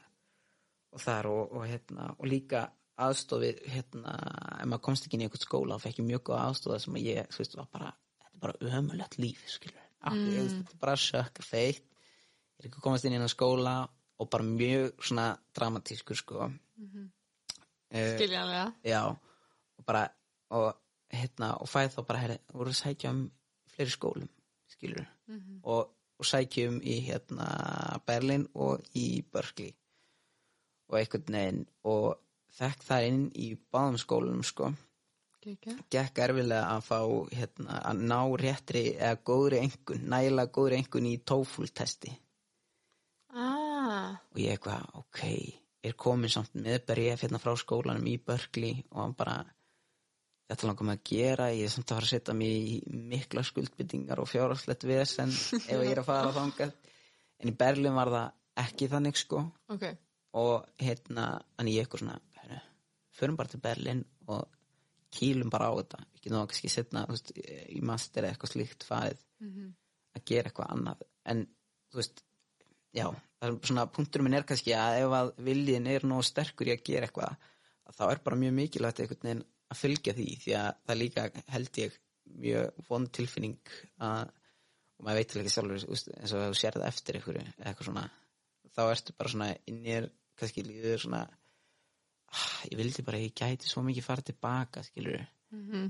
[0.96, 2.64] og þar og, og hérna og líka
[3.00, 4.16] aðstofið hérna,
[4.60, 6.98] ef maður komst ekki inn í einhvern skóla og fekk ég mjög góða aðstofið sem
[7.04, 7.92] ég, þú veist, var bara
[8.24, 9.86] þetta er bara ömulegt líf, skilur.
[10.00, 10.62] Mm.
[10.80, 11.89] bara sökk feitt
[12.60, 13.76] ég er ekki komast inn í einhvern skóla
[14.20, 17.08] og bara mjög svona dramatískur sko mm
[17.90, 18.74] Skiljanlega.
[18.86, 19.02] já,
[19.78, 20.10] og bara
[20.50, 20.76] og
[21.10, 23.32] hérna, og fæði þá bara herri, voru að sækja um
[23.66, 24.28] fleiri skólum
[24.70, 25.06] skilur,
[25.64, 25.90] og,
[26.20, 27.48] og sækjum í hérna
[28.06, 29.74] Berlin og í Berkeley
[30.90, 32.20] og einhvern veginn og
[32.60, 34.70] þekk það inn í báðum skólunum sko
[35.42, 35.74] Kekja.
[35.90, 37.00] gekk erfilega að fá
[37.34, 42.29] hérna, að ná réttri eða góðri engun, nægilega góðri engun í TOEFL testi Ah.
[44.18, 45.22] Og ég eitthvað, ok
[45.90, 49.38] er komin samt með bref hérna frá skólanum í Berkeley og hann bara
[50.50, 52.78] þetta langar mig að gera ég er samt að fara að setja mig í
[53.14, 56.74] mikla skuldbyttingar og fjárhagslegt vesen ef ég er að fara þangað
[57.40, 59.86] en í Berlin var það ekki þannig sko Ok.
[60.42, 62.20] og hérna, þannig ég eitthvað svona
[63.20, 64.48] förum bara til Berlin og
[65.16, 69.24] kýlum bara á þetta getum þá kannski setna veist, í master eða eitthvað slíkt farið
[69.40, 69.70] Mhm.
[70.18, 71.46] að gera eitthvað annað en
[71.94, 72.24] þú veist,
[72.96, 73.06] já
[73.40, 76.84] er svona punktur minn er kannski að ef að viljin er nóg sterkur í að
[76.90, 77.36] gera eitthvað
[77.90, 81.00] að þá er bara mjög mikilvægt einhvern veginn að fylgja því því að það er
[81.04, 81.26] líka
[81.56, 81.98] held ég
[82.44, 83.58] mjög vond tilfinning
[84.06, 84.32] að,
[85.00, 88.06] og maður veit til ekki sjálfur eins og þú sér það eftir einhverju eitthvað svona,
[88.76, 90.10] þá ertu bara svona inn í er
[90.40, 91.22] kannski líður svona
[92.34, 95.88] ah, ég vildi bara ég gæti svo mikið fara tilbaka skilur Mhm.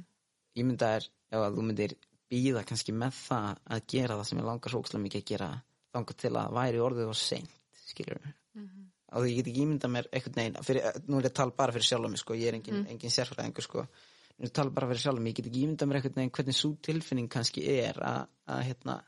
[0.56, 1.94] ég myndi að ef að þú myndir
[2.32, 5.50] býða kannski með það að gera það sem ég langar svo ókslega mikið að gera
[5.94, 7.50] þangar til að væri orðið og seint
[7.90, 8.20] skilur
[8.56, 8.86] Mhm.
[9.14, 11.72] og ég get ekki ímyndað mér einhvern veginn fyrir, nú er ég að tala bara
[11.74, 14.70] fyrir sjálf mig sko, ég er engin, engin sérfræðingur sko nú er ég að tala
[14.70, 17.64] bara fyrir sjálf mig, ég get ekki ímyndað mér einhvern veginn hvernig svo tilfinning kannski
[17.68, 18.28] er að,
[18.66, 19.04] hérna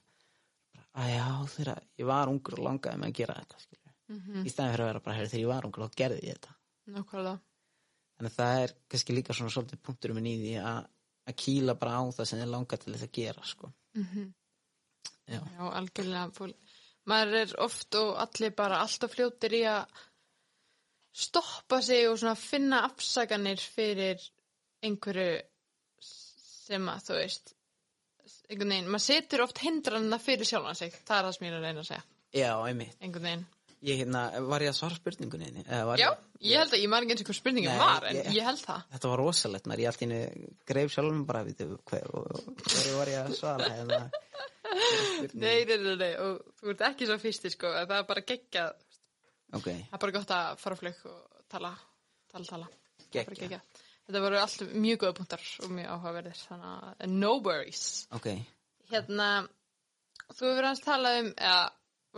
[0.95, 4.43] að já þegar ég var ungur og langaði með að gera þetta skilur Mhm.
[4.45, 6.55] í stæðin fyrir að vera bara "Heyrðu, þegar ég var ungur þá gerði ég þetta
[6.91, 7.39] Nákvæmlega.
[8.19, 10.87] Þannig að það er kannski líka svona svolítið punkturum minn í því að,
[11.37, 13.71] kýla bara á það sem þið langar til þess að gera, sko.
[13.95, 14.33] Mhm.
[15.29, 15.39] Já.
[15.39, 16.31] Já, algjörlega.
[17.09, 19.85] Maður er oft og allir bara alltaf fljótir í að
[21.11, 24.21] stoppa sig og svona finna afsaganir fyrir
[24.85, 25.41] einhverju
[26.05, 27.53] sem að, þú veist,
[28.51, 30.93] einhvern veginn, maður setur oft hindranna fyrir sjálfan sig.
[31.07, 32.05] Það er það sem ég er að reyna að segja,
[32.37, 32.95] Já, einmitt.
[33.01, 33.43] einhvern veginn.
[33.81, 35.63] Ég hérna, var ég að svara spurningunni?
[35.65, 38.03] Eða Já, ég- ég held að ég maður ekki eins og hvað spurningin Nei, var,
[38.11, 38.83] en ég- ég held það.
[38.93, 42.05] Þetta var rosalegt, maður, ég allt í henni greif sjálfum bara, við þau, hver,
[42.61, 44.11] hver var ég að svara, hérna,
[45.33, 48.23] Nei, nei, nei, nei, og þú ert ekki svo fyrsti, sko, að það er bara
[48.31, 48.65] geggja,
[49.57, 51.71] ok, það er bara gott að fara flug og tala,
[52.31, 52.69] tala, tala.
[53.11, 53.79] Geggjað.
[54.07, 57.83] Þetta voru allt mjög góða punktar og mjög áhugaverðir, þannig að no worries.
[58.15, 58.29] ok,
[58.91, 59.27] Hérna,
[60.35, 61.59] þú hefur hans talað um, eða,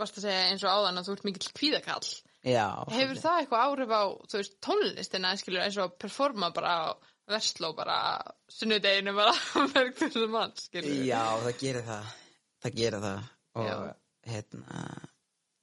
[0.00, 2.08] varst að segja eins og áðan að þú ert mikill kvíðakall.
[2.42, 2.66] já.
[2.90, 6.84] Hefur það eitthvað áhrif á, þú veist, tónlistina, skilur, eins og að performa bara á
[7.24, 8.18] Vestló bara
[8.52, 9.32] sunnudeginu bara
[9.72, 10.98] með hversu mann, skilur.
[11.08, 12.10] Já, það gerir það,
[12.64, 13.76] það gerir það og Já.
[14.32, 14.80] hérna,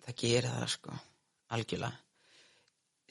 [0.06, 0.98] það gerir það, sko,
[1.58, 2.00] algjörlega.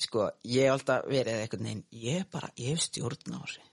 [0.00, 3.64] Sko, ég hef alltaf verið einhvern veginn, ég hef bara, ég hef stjórn á þessu,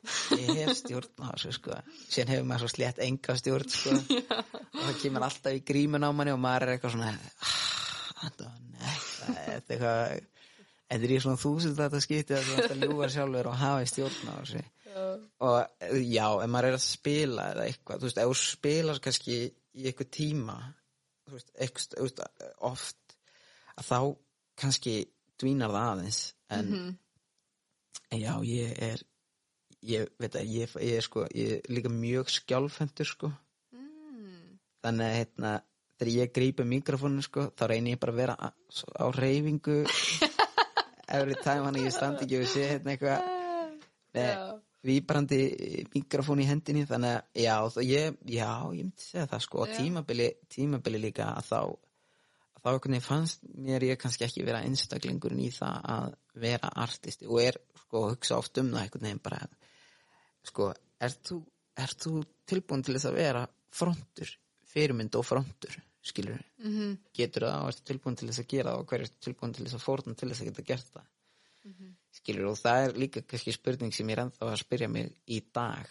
[0.42, 3.94] ég hef stjórn á þessu, sko, síðan hefur maður svo slétt enga stjórn, sko,
[4.76, 8.34] og það kemur alltaf í grímun á manni og maður er eitthvað svona, ah,
[8.82, 10.26] neitt, þetta er eitthvað,
[10.90, 13.88] þetta er í svona þúsund þetta skipti að þú ætti að ljúga sjálfur og hafa
[13.94, 14.66] stjórn á þessu.
[15.46, 15.58] Og
[16.10, 19.40] já, ef maður er að spila eða eitthvað, þú veist, ef þú spilar kannski
[19.78, 20.56] í eitthvað tíma,
[21.32, 22.24] veist, eitthvað,
[22.66, 23.18] oft,
[23.78, 24.00] að þá
[24.58, 24.96] kannski
[25.38, 26.22] dvínar það aðeins,
[26.58, 26.72] en,
[28.10, 29.04] en já, ég er,
[29.86, 33.34] ég veit að ég, ég er sko, ég er líka mjög skjálfendur, sko,
[33.78, 34.58] Mm.
[34.86, 35.52] þannig að, hérna,
[36.00, 39.78] þegar ég grípi mikrofónu, sko, þá reynir ég bara að vera á, reyfingu
[41.18, 43.28] every time hann ég standi ekki og sé hérna eitthvað
[44.18, 44.42] með
[44.78, 44.88] Já.
[44.88, 45.40] víbrandi
[45.94, 49.74] mikrofón í hendinni þannig að já, það, ég, já, ég myndi segja það sko, og
[49.74, 54.64] tímabili, tímabili líka að þá að þá einhvern veginn fannst mér ég kannski ekki vera
[54.66, 56.16] einstaklingurinn í það að
[56.46, 59.42] vera artisti og er sko að hugsa oft um það einhvern veginn bara
[60.48, 61.42] sko, ert þú,
[61.78, 63.44] ert þú tilbúin til þess að vera
[63.78, 64.32] frontur,
[64.72, 66.98] fyrirmynd og frontur skilur, Mm -hmm.
[67.14, 69.66] getur það og ertu tilbúin til þess að gera það og hver ertu tilbúin til
[69.66, 71.06] þess að fórna til þess að geta gert það
[72.18, 75.42] skilur og það er líka kannski spurning sem ég er ennþá að spyrja mig í
[75.54, 75.90] dag.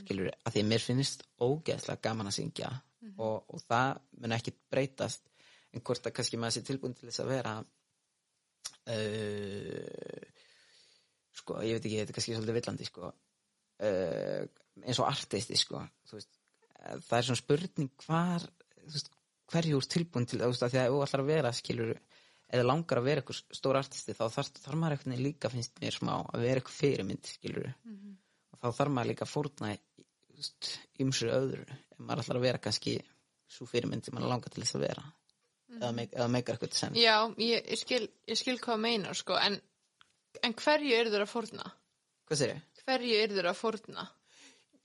[0.00, 2.70] Skilur að því að mér finnst ógeðslega gaman að syngja
[3.14, 5.26] og, og það mun ekki breytast
[5.74, 7.54] en hvort að kannski maður sé tilbúin til þess að vera
[8.94, 10.24] uh,
[11.36, 14.42] sko ég veit ekki þetta er kannski svolítið villandi sko uh,
[14.82, 15.82] eins og artisti sko
[16.12, 16.32] veist,
[16.80, 19.12] eh, það er svona spurning hvar þú veist,
[19.52, 21.92] hverju úr tilbúin til þú veist, að því að þú ætlar að vera skilur
[22.52, 25.96] eða langar að vera eitthvað stór artisti þá þarf, þarf maður eitthvað líka finnst mér
[25.96, 29.72] smá að vera eitthvað fyrirmynd skilur og þá þarf maður líka að fórna
[31.02, 32.98] ymsu öðru ef maður ætlar að vera kannski
[33.50, 35.06] svo fyrirmynd sem maður langar til þess að vera
[35.76, 39.38] eða, meik, eða meikar eitthvað sens Já, ég, ég, skil, ég skil hvað meinar, sko,
[39.40, 39.58] en,
[40.44, 41.66] en hverju eru þeir að fórna?
[42.28, 42.64] hvað segir ég?
[42.86, 44.06] Hverju eru þeir að fórna?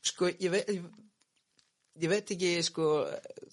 [0.01, 2.91] sko ég veit ég, veit ekki sko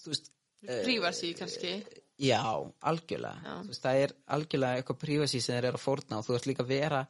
[0.01, 1.77] þú veist Prífasi kannski?
[2.19, 2.43] Já,
[2.91, 3.39] algjörlega.
[3.45, 3.55] Já.
[3.69, 6.65] Veist, það er algjörlega eitthvað privacy sem þeir eru að fórna og þú ert líka
[6.65, 7.03] að vera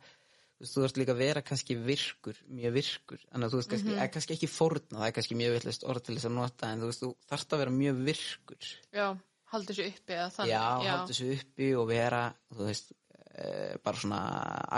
[0.67, 4.35] þú ert líka að vera kannski virkur, mjög virkur að þú veist, kannski, mm kannski
[4.35, 7.03] ekki fórna það er kannski mjög villist orð til þess að nota en þú veist,
[7.05, 9.05] þú þarft að vera mjög virkur Já,
[9.53, 10.51] haldi þessu uppi eða þannig.
[10.51, 12.21] Já, halda þessu uppi og vera
[12.57, 12.91] þú veist,
[13.29, 14.21] uh, bara svona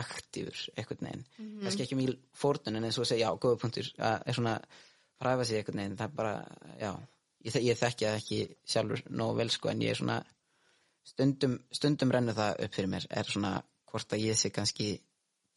[0.04, 1.26] aktífur, eitthvað neginn
[1.64, 4.56] kannski ekki mjög fórnun en eins og að segja, já, góða punktur að er svona
[5.22, 6.36] privacy eitthvað neginn, það er bara,
[6.78, 6.92] já
[7.46, 8.40] ég, ég þekki það ekki
[8.74, 10.18] sjálfur nógu vel sko en ég er svona
[11.12, 13.54] stundum, stundum rennu það upp fyrir mér er svona
[13.92, 14.92] hvort að ég sé kannski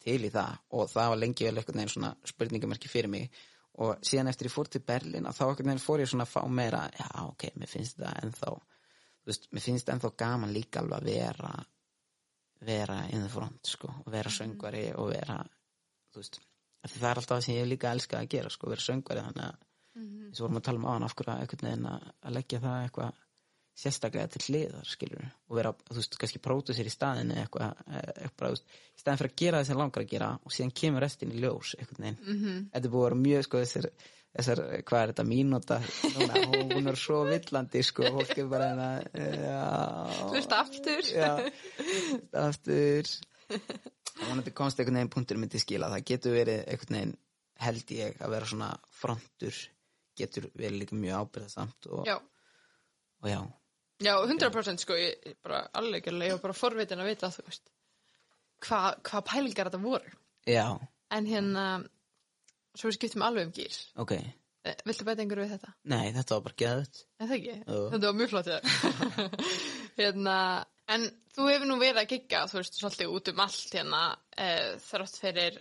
[0.05, 0.61] til í það.
[0.77, 3.43] Og það var lengi vel eitthvað neginn svona spurningamerki fyrir mig.
[3.81, 6.33] Og síðan eftir ég fór til Berlin og þá eitthvað neginn fór ég svona að
[6.35, 8.55] fá meira já ok, mér finnst það ennþá
[9.25, 11.53] þú veist, mér finnst ennþá gaman líka alveg að vera
[12.65, 15.39] vera in the front sko og vera söngvari og vera
[16.13, 16.39] þú veist,
[16.85, 19.63] það er alltaf það sem ég líka elska að gera sko, vera söngvari þannig að
[19.95, 23.21] eins og vorum að tala um áðan af hverju að að, að leggja það eitthvað
[23.75, 27.73] sérstaklega til hliðar skilur og vera, þú veist, kannski prótu sér í staðin eða eitthvað,
[27.91, 30.53] eh, eitthvað þú veist, í staðin fyrir að gera það sem langar að gera og
[30.55, 32.69] síðan kemur restin í ljós einhvern veginn, Mhm.
[32.71, 33.87] þetta er búið að vera mjög sko þessar,
[34.37, 35.77] þessar, hvað er þetta mínúta?
[36.15, 38.89] Núna, hún, er svo villandi sko, fólk er bara hérna
[40.31, 41.03] Hlusta aftur.
[41.11, 41.51] já,
[42.33, 43.11] aftur.
[44.15, 47.17] Og hún komst einhvern veginn punktur myndi skila, það getur verið einhvern veginn
[47.59, 49.55] held ég að vera svona frontur
[50.17, 52.15] getur verið líka mjög ábyrðasamt og, Já,
[53.23, 53.39] og já,
[54.05, 57.29] já, 100% sko, ég ég bara alveg ekki alveg, ég var bara forvitin að vita,
[57.35, 57.69] þú veist,
[58.65, 60.15] hvað hva pælingar þetta voru.
[60.47, 60.65] já,
[61.13, 61.63] En hérna,
[62.75, 63.77] svo við skiptum alveg um gýr.
[64.01, 64.15] ok
[64.85, 65.73] Viltu bæta einhverju við þetta?
[65.85, 67.57] nei, þetta var bara geðut En það ekki?
[67.67, 67.81] Jú.
[67.91, 69.35] Þetta var mjög flott þér.
[69.99, 70.37] hérna,
[70.91, 71.05] en
[71.35, 74.01] þú hefur nú verið að gigga, þú veist, svolítið út um allt hérna,
[74.33, 74.47] e,
[74.87, 75.59] þrátt fyrir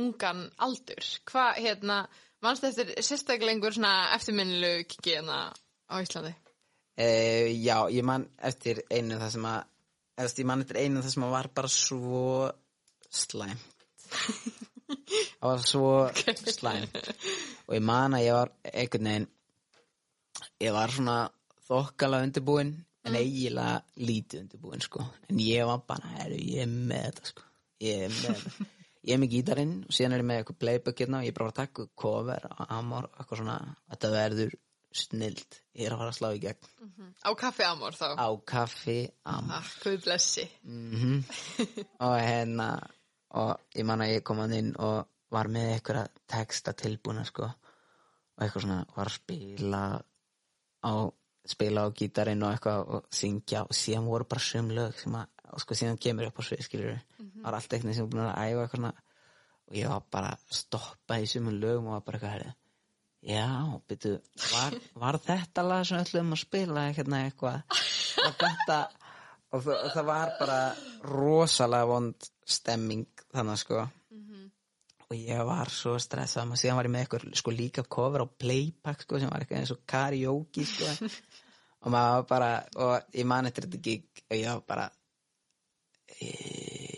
[0.00, 1.10] ungan aldur.
[1.28, 1.98] Hvað, hérna,
[2.44, 5.38] mannstu eftir sérstaklega einhver svona eftirminnilegu giggi hérna
[5.88, 6.34] á Íslandi?
[6.96, 9.64] Uh, já, ég man eftir einu það sem að
[10.16, 12.26] veist, ég man eftir einu þar sem að var bara svo
[13.12, 13.72] slæmt.
[14.86, 15.88] Það var svo
[16.56, 17.00] slæmt.
[17.66, 19.32] Og ég man að ég var einhvern veginn
[20.62, 21.16] ég var svona
[21.66, 22.72] þokkala undirbúin
[23.06, 25.04] en eiginlega lítið undirbúin sko.
[25.30, 27.46] En ég var bara, herru, ég er með þetta sko.
[27.84, 28.70] Ég er með þetta
[29.06, 31.38] ég er með gítarinn og síðan er ég með eitthvað playback hérna og ég er
[31.38, 33.56] bara að taka cover á Amor, eitthvað svona,
[33.92, 34.56] þetta verður
[34.96, 36.70] snild, ég er að fara að slá í gegn.
[37.20, 38.06] Á kaffi Amor þá.
[38.16, 38.98] á kaffi
[39.28, 39.58] Amor.
[39.58, 40.46] Ah, Guð blessi.
[40.64, 41.18] mm
[42.06, 42.70] og hérna
[43.36, 45.04] og ég man að ég kom að inn og
[45.34, 47.48] var með eitthvað texta tilbúna sko.
[48.36, 49.82] Og eitthvað svona var að spila
[50.86, 50.92] á
[51.46, 53.66] spila á gítarinn og eitthvað og syngja.
[53.66, 56.62] Og síðan voru bara söm lög sem að og sko síðan kemur upp á svið
[56.66, 59.02] skilur það var allt eitthvað sem ég búin að æfa eitthvað
[59.66, 62.54] og ég var bara að stoppa í sömum lögum og var bara eitthvað
[63.26, 64.20] já, byrju,
[64.52, 67.82] var, var þetta lag sem öllum að spila hérna eitthvað?
[68.22, 68.78] Og þetta
[69.54, 70.58] og það, það var bara
[71.10, 73.86] rosalega vond stemming þannig sko.
[75.06, 78.26] Og ég var svo stressað og síðan var ég með eitthvað sko líka cover á
[78.26, 80.94] playback sko sem var eitthvað eins og karaoke sko.
[81.86, 82.48] Og maður var bara
[82.82, 84.86] og ég man eftir þetta gig og ég var bara
[86.20, 86.30] e,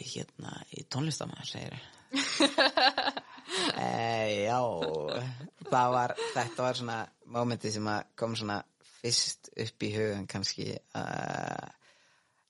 [0.08, 1.78] hérna í tónlistamæður segir
[3.78, 3.88] e,
[4.46, 4.60] já
[5.68, 6.98] það var, þetta var svona
[7.28, 8.62] mómenti sem að kom svona
[8.98, 11.66] fyrst upp í hugan kannski uh,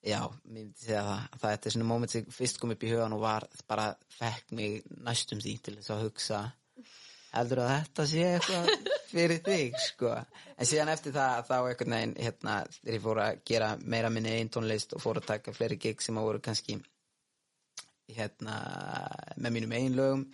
[0.04, 3.16] já, mér myndi segja það það er svona mómenti sem fyrst kom upp í hugan
[3.16, 3.88] og var bara
[4.18, 6.42] fekk mig næstum því til þess að hugsa
[7.32, 8.68] heldur að þetta sé eitthvað
[9.12, 10.12] fyrir þig sko?
[10.58, 14.34] En síðan eftir það þá einhvern veginn hérna þegar ég fór að gera meira minni
[14.34, 16.78] einn tónlist og fór að taka fleiri gig sem að voru kannski
[18.16, 18.60] hérna
[19.36, 20.28] með mínum eigin lögum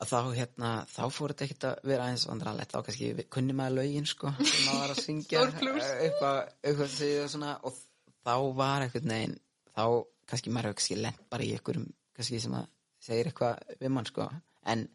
[0.00, 3.80] að þá hérna þá fór þetta ekkert að vera eins vandrarlegt þá kannski kunni maður
[3.80, 6.32] lögin sko sem maður var að syngja upp á
[6.64, 7.56] á sig og svona.
[7.64, 7.76] Og
[8.24, 9.36] þá var einhvern veginn
[9.74, 9.84] þá
[10.30, 12.70] kannski maður hefur kannski lent bara í einhverjum kannski sem að
[13.00, 14.28] segir eitthvað við mann sko.
[14.68, 14.86] En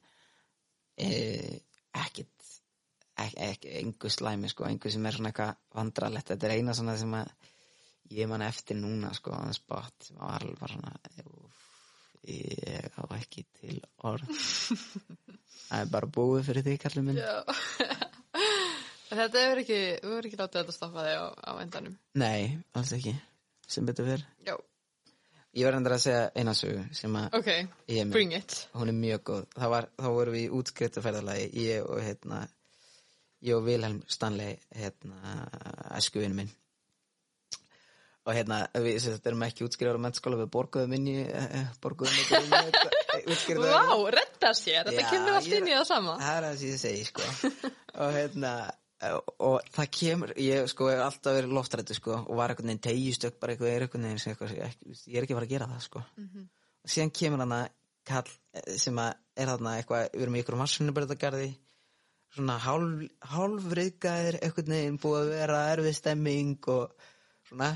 [0.97, 1.09] e,
[2.05, 2.31] ekkit
[3.15, 6.97] ekki, ekki, engu slæmi sko engu sem er svona eitthvað vandrarlegt þetta er eina svona
[6.99, 7.31] sem að
[8.13, 10.91] ég man eftir núna sko á þann spot sem var alveg svona
[11.25, 11.61] úf,
[12.29, 14.29] ég á ekki til orð.
[15.65, 17.21] Það er bara búið fyrir því kallum minn.
[19.15, 21.97] Þetta hefur ekki, við hefur ekki látið þetta stoppa þig á, á endanum.
[22.19, 23.13] nei, alls ekki.
[23.69, 24.53] Sem betur fyrr Já,
[25.55, 27.47] ég var endur að segja eina sögu sem að ok,
[27.87, 28.11] ég er með.
[28.17, 28.57] bring it.
[28.75, 29.45] hún er mjög góð.
[29.55, 32.41] Það var, þá vorum við í útskriðtaferðalagi ég og hérna
[33.45, 35.35] ég og Vilhelm Stanley hérna
[35.99, 36.51] æskuvinu minn.
[38.25, 41.67] Og hérna við sem þetta erum ekki útskriðar á mennskóla við borguðum inn í eh,
[41.83, 45.85] borguðum inn í útskriðar Vá, redda sér, þetta Já, kemur allt ég- inn í það
[45.91, 46.15] sama.
[46.23, 47.27] það er það sem ég segi sko.
[48.01, 48.53] Og hérna
[49.03, 53.39] og það kemur, ég sko hef alltaf verið loftrættu sko og var einhvern veginn tegjustök
[53.41, 54.77] bara eitthvað er einhvern veginn sem eitthvað ég,
[55.11, 56.03] ég er ekki að fara að gera það sko.
[56.85, 57.67] Og síðan kemur hann að
[58.05, 61.51] kall eh, sem að er þarna eitthvað við erum í ykkur massunubörðagarði
[62.35, 67.07] svona hálf, hálfriðgæðir einhvern veginn búið að vera erfið stemming og
[67.49, 67.71] svona.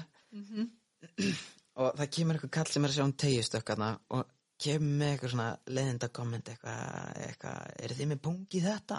[1.80, 5.34] Og það kemur eitthvað kall sem er að sjá um tegjustökkarna og kemur með eitthvað
[5.36, 6.82] svona leðinda komment eitthvað,
[7.28, 8.97] eitthvað er þið með punkt í þetta?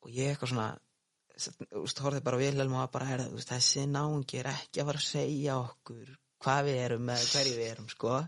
[0.00, 0.68] Og ég eitthvað svona
[1.46, 4.90] þú veist, horfði bara Vilhelm og var bara er, veist, þessi náungi er ekki að
[4.90, 6.12] fara að segja okkur
[6.44, 8.20] hvað við erum eða hverju við erum sko.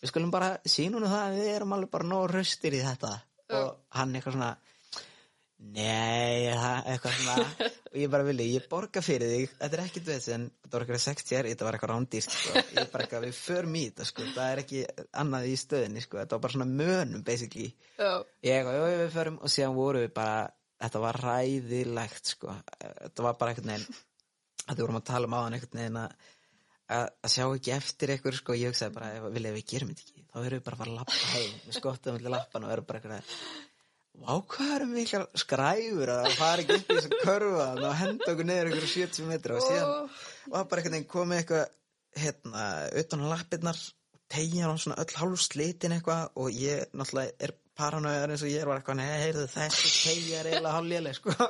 [0.00, 3.14] Við skulum bara hún það að við erum alveg bara nóg röstir í þetta.
[3.58, 4.50] Og hann eitthvað svona
[5.60, 7.48] nei, eitthvað svona.
[7.90, 9.56] Og ég bara vilja, ég borga fyrir þig.
[9.58, 12.54] Þetta er ekkit veist en þetta var eitthvað 60 ári þetta var eitthvað rándýrt sko.
[12.76, 14.28] ég bara eitthvað, við förum í þetta sko.
[14.36, 14.84] það er ekki
[15.24, 16.20] annað í stöðinni sko.
[16.22, 17.72] þetta var bara svona mönum basically.
[17.98, 18.12] Já,
[18.46, 19.40] ég jú, jú, við förum.
[19.42, 20.38] Og síðan voru við bara
[20.80, 22.54] þetta var ræðilegt sko.
[22.80, 23.98] þetta var bara einhvern veginn
[24.66, 26.28] að við vorum að tala um áðan einhvern veginn að
[26.90, 30.38] að sjá ekki eftir eitthvað sko, ég hugsaði bara, ef, við gerum þetta ekki þá
[30.40, 31.58] erum við bara að fara að lappa heim.
[31.66, 33.36] Við skottum til lappan og erum bara eitthvað
[34.20, 38.26] Vá, hvað erum við eitthvað skræfur að fara ekki upp í þessu körfa og henda
[38.32, 39.56] okkur niður ykkur 70 metra.
[39.56, 39.92] Og síðan
[40.50, 41.64] var bara einhvern veginn komið eitthvað
[42.20, 42.64] hérna,
[43.00, 43.80] utan á lappirnar
[44.30, 48.68] tegja hann svona öll hálf slitin eitthvað og ég náttúrulega er paranauðar eins og ég
[48.68, 51.30] var eitthvað, nei, heyrðu þessi tegja er eiginlega hálf léleg sko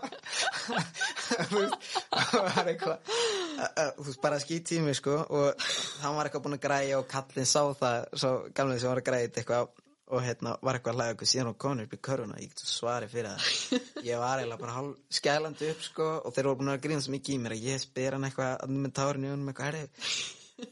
[1.50, 1.76] Þú veist,
[2.10, 3.12] það var eitthvað
[3.60, 5.68] að- að- þú veist, bara skýt tími sko og
[6.02, 9.08] hann var eitthvað búinn að græja og kallinn sá það, svo gamlega sem var að
[9.10, 9.70] græja eitthvað
[10.10, 12.62] og hérna var eitthvað að hlæða okkur síðan og komin upp í körfuna, ég get
[12.66, 13.42] svari fyrir það
[14.10, 17.14] ég var eiginlega bara hálf skælandi upp sko og þeir voru búin að grína svo
[17.14, 19.78] mikið í mér að ég spyr hann eitthvað að með tárin í honum eitthvað,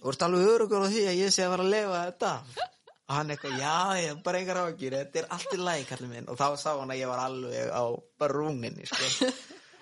[0.03, 2.67] þú ert alveg örugur á því að ég sé að vera að lefa þetta af?"
[3.09, 6.29] Og hann eitthvað, já, ég bara engar ágjur þetta er allt í læg, kallið minn
[6.29, 7.85] og þá sá hann að ég var alveg á
[8.21, 9.31] brúninni sko.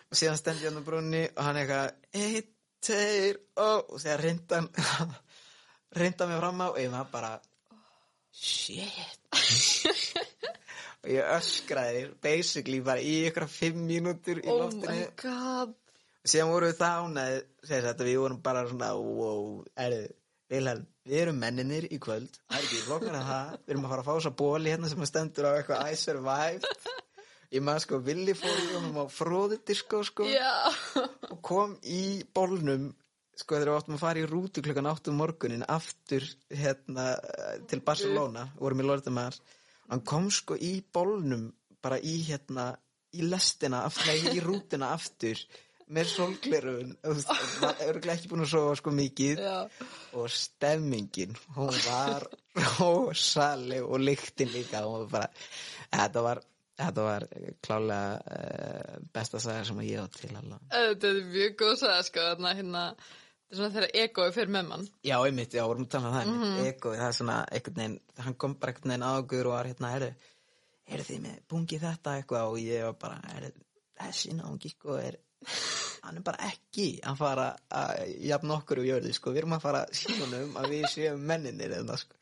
[0.07, 2.53] og síðan stendi hann á brúninni og hann eitthvað, eitt,
[2.87, 4.71] tveir, ó og þegar reyndan
[5.97, 7.33] reynda mig fram á og ég var bara
[8.31, 9.19] shit
[11.03, 15.75] og ég öskraði basically bara í ykkur fimm mínútur í Oh loftinu my god.
[16.23, 20.07] og síðan vorum við þetta við vorum bara svona wow, erðu,
[20.53, 22.37] Vilhelm, við erum menninir í kvöld.
[22.47, 24.73] Það er ekki flokkar að það við erum að fara að fá þess að bóli
[24.73, 26.93] hérna sem stendur á eitthvað I survived.
[27.57, 30.71] Ég maður sko villi fór í honum á fróðidisko sko Já.
[31.33, 32.89] og kom í bólnum
[33.37, 37.07] sko þegar við áttum að fara í rútu klukkan 8 um morgunin aftur hérna
[37.71, 39.37] til Barcelona, vorum í Lordamar
[39.91, 41.51] hann kom sko í bólnum
[41.85, 42.73] bara í hérna
[43.17, 45.39] í lestina, aftur, nei, í rútuna aftur
[45.87, 46.97] með solglerun
[47.63, 49.59] var örgulega ekki búin að sofa sko mikið Já.
[50.19, 52.27] og stemmingin hún var
[52.79, 55.29] rosaleg og lyktin líka var bara,
[55.93, 56.43] þetta var
[56.77, 57.27] þetta var
[57.65, 62.25] klálega uh, besta saga sem ég á til alveg Þetta er mjög góð saga, sko,
[62.45, 62.49] hérna,
[62.97, 64.89] þetta er svona þegar egoið fyrir með mann.
[65.07, 66.71] Já, einmitt, já, vorum að tala um það mm -hmm.
[66.73, 69.93] Ego, það er svona, einhvern veginn hann kom bara einhvern veginn águr og var hérna
[69.95, 70.11] heyrðu,
[70.91, 73.53] heyrðu þið með bungi þetta eitthvað og ég var bara, heyrðu
[73.97, 75.17] þessi náungi, sko, er
[76.07, 77.47] hann er bara ekki að fara
[77.81, 81.75] að jafn okkur og jörði, sko, við erum að fara sínunum að við séum menninir
[81.81, 82.19] eða, sko.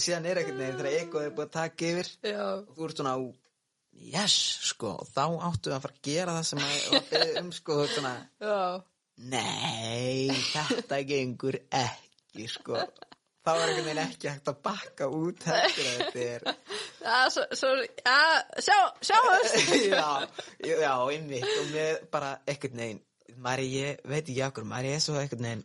[0.00, 2.44] síðan er einhvern veginn þegar ego er búið að taka yfir Já.
[2.56, 3.20] og þú ert svona á
[4.14, 4.36] yes,
[4.70, 7.86] sko, og þá áttu að fara að gera það sem að beðið um, sko, þú
[7.86, 8.60] ert svona Já.
[9.20, 12.78] Nei, þetta gengur ekki, sko.
[13.40, 16.42] Það var einhvern veginn ekki hægt að bakka út heldur að þetta er...
[17.10, 17.70] Já, svo, svo,
[18.04, 18.16] já,
[18.60, 18.76] sjá,
[19.08, 19.70] sjáumst.
[19.94, 20.08] já,
[20.68, 21.46] já, einmitt.
[21.48, 23.00] Og mér bara einhvern veginn,
[23.40, 25.64] maður er, ég veit ekki okkur, maður er svo einhvern veginn,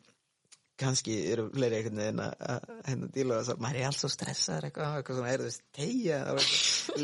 [0.80, 4.68] kannski eru fleiri einhvern veginn að hérna díla þess að maður er alls svo stressaður
[4.68, 6.18] eitthvað, eitthvað svona, er þú veist, tegja,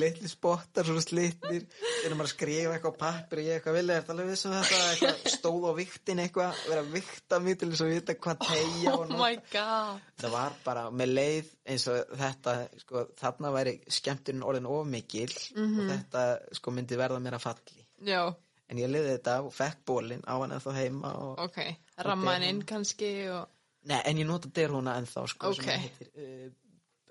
[0.01, 1.67] litli spottar, svona slitnir,
[2.01, 4.81] erum maður að skrifa eitthvað á pappir ég eitthvað vilja, er það alveg vissum þetta,
[4.89, 9.15] eitthvað stóð á viktin eitthvað, vera vikta mig til þess að vita hvað tegja Oh
[9.15, 10.05] my god.
[10.19, 15.31] það var bara með leið eins og þetta, sko, þarna væri skemmturinn orðin of mikil
[15.31, 17.85] og þetta, sko, myndi verða mér að falli.
[18.01, 18.25] Já,
[18.71, 21.59] en ég liði þetta og fekk bólinn á hann ennþá heima og ok.
[22.07, 23.49] Ramman inn kannski og...
[23.89, 25.63] Nei, en ég nota derhúna ennþá, sko, Ok.
[25.63, 26.51] sem heitir, uh,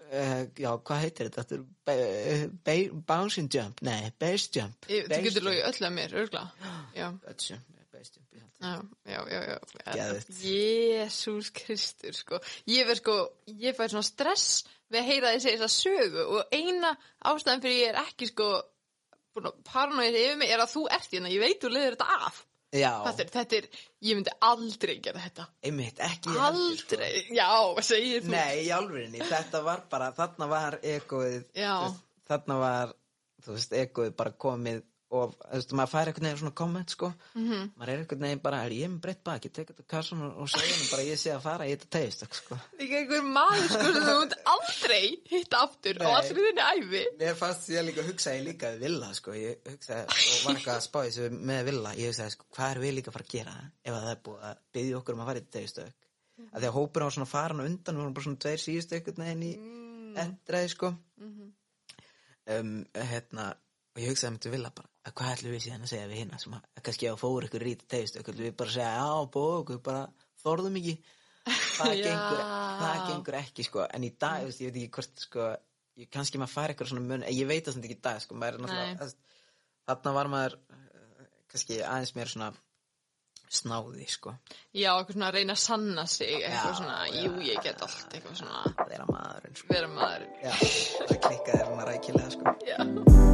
[0.07, 1.43] uh, já, hvað heitir þetta?
[1.43, 4.87] Þetta er ba- ba- bouncing jump, nei, base jump.
[4.87, 6.45] Þú getur logið öll að mér, örgla.
[7.91, 8.47] Base jump, já.
[9.05, 9.59] já, já, já.
[10.41, 12.39] Jésús Kristur, sko.
[12.71, 13.17] Ég verð sko,
[13.47, 16.95] ég fær svona stress við að heyra þessi þessa sögu og eina
[17.25, 18.47] ástæðan fyrir ég er ekki sko
[19.41, 22.41] að paranoið yfir mig er að þú ert hérna, ég veit þú leiður þetta af.
[22.71, 23.65] Já, Þetta er, þetta er,
[24.07, 25.47] ég myndi aldrei gera þetta.
[25.67, 26.95] einmitt, ekki ég heldur, sko.
[26.95, 27.49] Aldrei, já,
[27.83, 28.31] segir þú.
[28.31, 31.49] Nei, í alvörinni, þetta var bara, þarna var veist,
[32.31, 32.93] þarna var,
[33.43, 37.09] þú veist, egoið bara komið og, þú veist, maður fær einhvern veginn svona komment, sko,
[37.35, 37.51] Mhm.
[37.51, 37.71] -hmm.
[37.77, 40.37] maður er einhvern veginn bara, er ég er með breytt baki, tek þetta kassan og,
[40.39, 42.59] og segja henni bara, ég sé að fara í þetta tegist, sko.
[42.79, 46.13] Líka einhver maður sko sem þú myndi aldrei hitta aftur Nei.
[46.15, 47.05] allri þinni æfi.
[47.19, 50.87] Mér fannst ég líka, hugsaði líka við Villa, sko, ég hugsaði, og var eitthvað að
[50.89, 53.55] spá þessu með Villa, ég hugsaði, sko, hvað erum við líka að fara að gera
[53.85, 55.93] ef að það er búið að byggja okkur um að fara í tegistök?
[56.41, 56.49] Mm.
[56.55, 58.61] Að því að hópur á svona faran og undan, við vorum bara svona tveir
[59.21, 60.69] veginn í mm.
[60.69, 60.95] sko.
[62.51, 63.51] um, hérna,
[63.95, 66.21] og ég hugsaði með til Villa bara, að hvað ætlum við síðan að segja við
[66.21, 68.91] hérna sem að, að kannski að fóru ykkur rítið tegistök, ætlum við bara að segja,
[68.99, 70.03] já, bóð okkur, bara
[70.43, 70.95] þorðum ekki.
[71.81, 72.41] Það gengur,
[72.77, 75.47] það gengur ekki, sko, en í dag, veist, ég veit ekki hvort, sko,
[75.97, 78.19] ég, kannski maður fær eitthvað svona mun, en ég veit það samt ekki í dag,
[78.21, 78.37] sko,
[79.89, 82.51] þarna var maður, eh, kannski aðeins meir svona
[83.51, 84.35] snáði, sko,
[84.73, 87.23] Já, eitthvað svona að reyna að sanna sig, eitthvað Já, svona, já.
[87.25, 90.29] jú, ég get allt, eitthvað svona, er að maðurinn, sko, vera maður.
[90.45, 90.53] já,
[91.09, 92.55] það klikkaði svona rækilega, sko.
[92.69, 92.79] Já.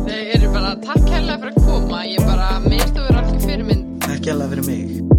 [0.06, 4.00] Þeir eru bara, takk kærlega fyrir að koma, ég bara, minnst þú verið allir fyrirmynd
[4.06, 5.15] Takk hjá fyrir mig.